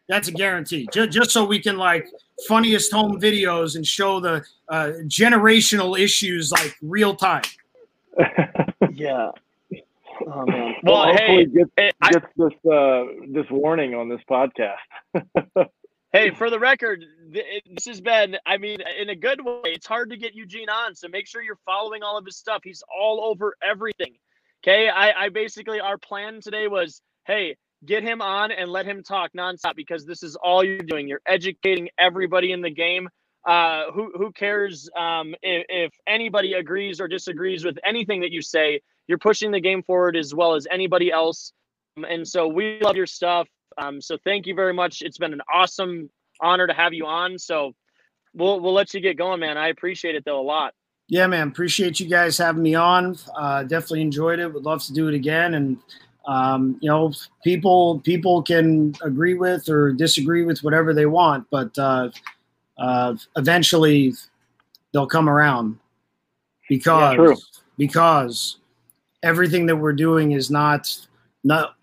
[0.08, 0.88] That's a guarantee.
[0.92, 2.06] Just, just so we can like
[2.46, 7.42] funniest home videos and show the uh, generational issues like real time.
[8.92, 9.30] yeah.
[10.26, 10.74] Oh, man.
[10.82, 15.66] Well, well hey, gets, hey, gets I, this uh, this warning on this podcast.
[16.12, 19.60] hey, for the record, this has been, I mean, in a good way.
[19.64, 22.62] It's hard to get Eugene on, so make sure you're following all of his stuff.
[22.64, 24.14] He's all over everything.
[24.64, 29.02] Okay, I, I basically our plan today was, hey, get him on and let him
[29.02, 31.08] talk nonstop because this is all you're doing.
[31.08, 33.08] You're educating everybody in the game
[33.46, 38.42] uh, who who cares um, if, if anybody agrees or disagrees with anything that you
[38.42, 38.80] say?
[39.08, 41.52] You're pushing the game forward as well as anybody else,
[41.96, 43.48] um, and so we love your stuff.
[43.78, 45.02] Um, so thank you very much.
[45.02, 47.38] It's been an awesome honor to have you on.
[47.38, 47.72] So
[48.34, 49.56] we'll we'll let you get going, man.
[49.56, 50.74] I appreciate it though a lot.
[51.08, 51.48] Yeah, man.
[51.48, 53.16] Appreciate you guys having me on.
[53.36, 54.52] Uh, definitely enjoyed it.
[54.52, 55.54] Would love to do it again.
[55.54, 55.78] And
[56.26, 57.12] um, you know,
[57.44, 62.10] people people can agree with or disagree with whatever they want, but uh,
[62.78, 64.14] uh, eventually
[64.92, 65.78] they'll come around
[66.68, 67.34] because yeah,
[67.78, 68.58] because
[69.26, 70.88] everything that we're doing is not
[71.42, 71.74] not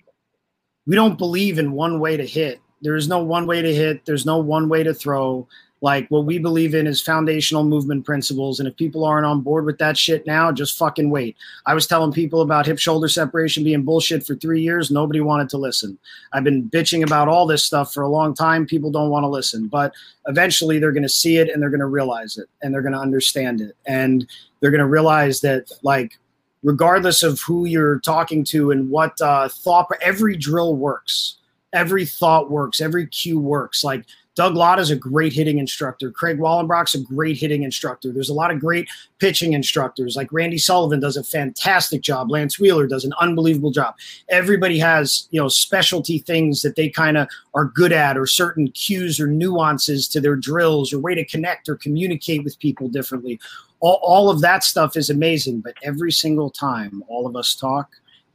[0.88, 2.60] we don't believe in one way to hit.
[2.82, 4.06] There is no one way to hit.
[4.06, 5.48] There's no one way to throw.
[5.82, 8.60] Like what we believe in is foundational movement principles.
[8.60, 11.36] And if people aren't on board with that shit now, just fucking wait.
[11.66, 14.92] I was telling people about hip shoulder separation being bullshit for three years.
[14.92, 15.98] Nobody wanted to listen.
[16.32, 18.66] I've been bitching about all this stuff for a long time.
[18.66, 19.68] People don't want to listen.
[19.68, 19.94] But
[20.28, 22.94] eventually they're going to see it and they're going to realize it and they're going
[22.94, 23.76] to understand it.
[23.86, 24.26] And
[24.62, 26.18] they're going to realize that, like,
[26.64, 31.38] regardless of who you're talking to and what uh, thought, every drill works.
[31.74, 32.82] Every thought works.
[32.82, 33.84] Every cue works.
[33.84, 34.06] Like,
[34.36, 36.10] Doug Latta is a great hitting instructor.
[36.10, 38.12] Craig Wallenbrock's a great hitting instructor.
[38.12, 38.90] There's a lot of great
[39.20, 40.16] pitching instructors.
[40.16, 42.30] Like Randy Sullivan does a fantastic job.
[42.30, 43.96] Lantz Wheeler does an unbelievable job.
[44.30, 48.72] Everybody has, you know, specialty things that they kind of are good at or certain
[48.72, 53.40] cues or nuances to their drills or way to connect or communicate with people differently.
[53.84, 55.60] All, all of that stuff is amazing.
[55.60, 57.90] But every single time all of us talk,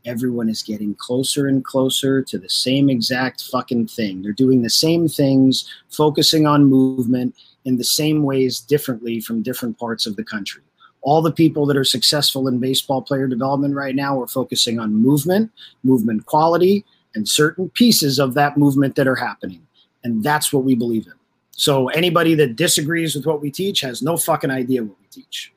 [0.05, 4.21] everyone is getting closer and closer to the same exact fucking thing.
[4.21, 7.35] They're doing the same things, focusing on movement
[7.65, 10.63] in the same ways differently from different parts of the country.
[11.01, 14.95] All the people that are successful in baseball player development right now are focusing on
[14.95, 15.51] movement,
[15.83, 16.85] movement quality,
[17.15, 19.67] and certain pieces of that movement that are happening.
[20.05, 21.18] And that's what we believe in.
[21.59, 25.53] So anybody that disagrees with what we teach has no fucking idea what we teach.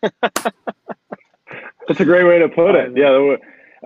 [0.00, 2.96] That's a great way to put it.
[2.96, 3.36] Yeah,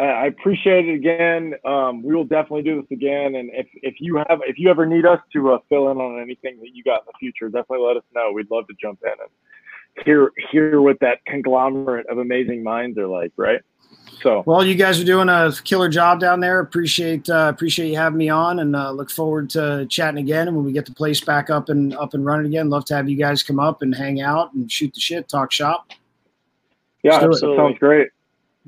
[0.00, 1.54] I appreciate it again.
[1.64, 3.34] Um, we will definitely do this again.
[3.34, 6.22] And if, if you have if you ever need us to uh, fill in on
[6.22, 8.30] anything that you got in the future, definitely let us know.
[8.32, 13.08] We'd love to jump in and hear hear what that conglomerate of amazing minds are
[13.08, 13.32] like.
[13.36, 13.62] Right.
[14.22, 16.60] So well, you guys are doing a killer job down there.
[16.60, 20.48] Appreciate uh, appreciate you having me on, and uh, look forward to chatting again.
[20.48, 22.94] And when we get the place back up and up and running again, love to
[22.94, 25.90] have you guys come up and hang out and shoot the shit, talk shop.
[27.02, 28.10] Yeah, sounds great.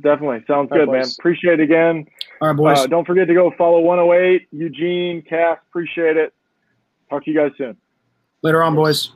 [0.00, 0.42] Definitely.
[0.46, 1.04] Sounds good, man.
[1.18, 2.06] Appreciate it again.
[2.40, 2.78] All right, boys.
[2.78, 5.58] Uh, don't forget to go follow 108, Eugene, Cass.
[5.68, 6.32] Appreciate it.
[7.10, 7.76] Talk to you guys soon.
[8.42, 9.12] Later on, boys.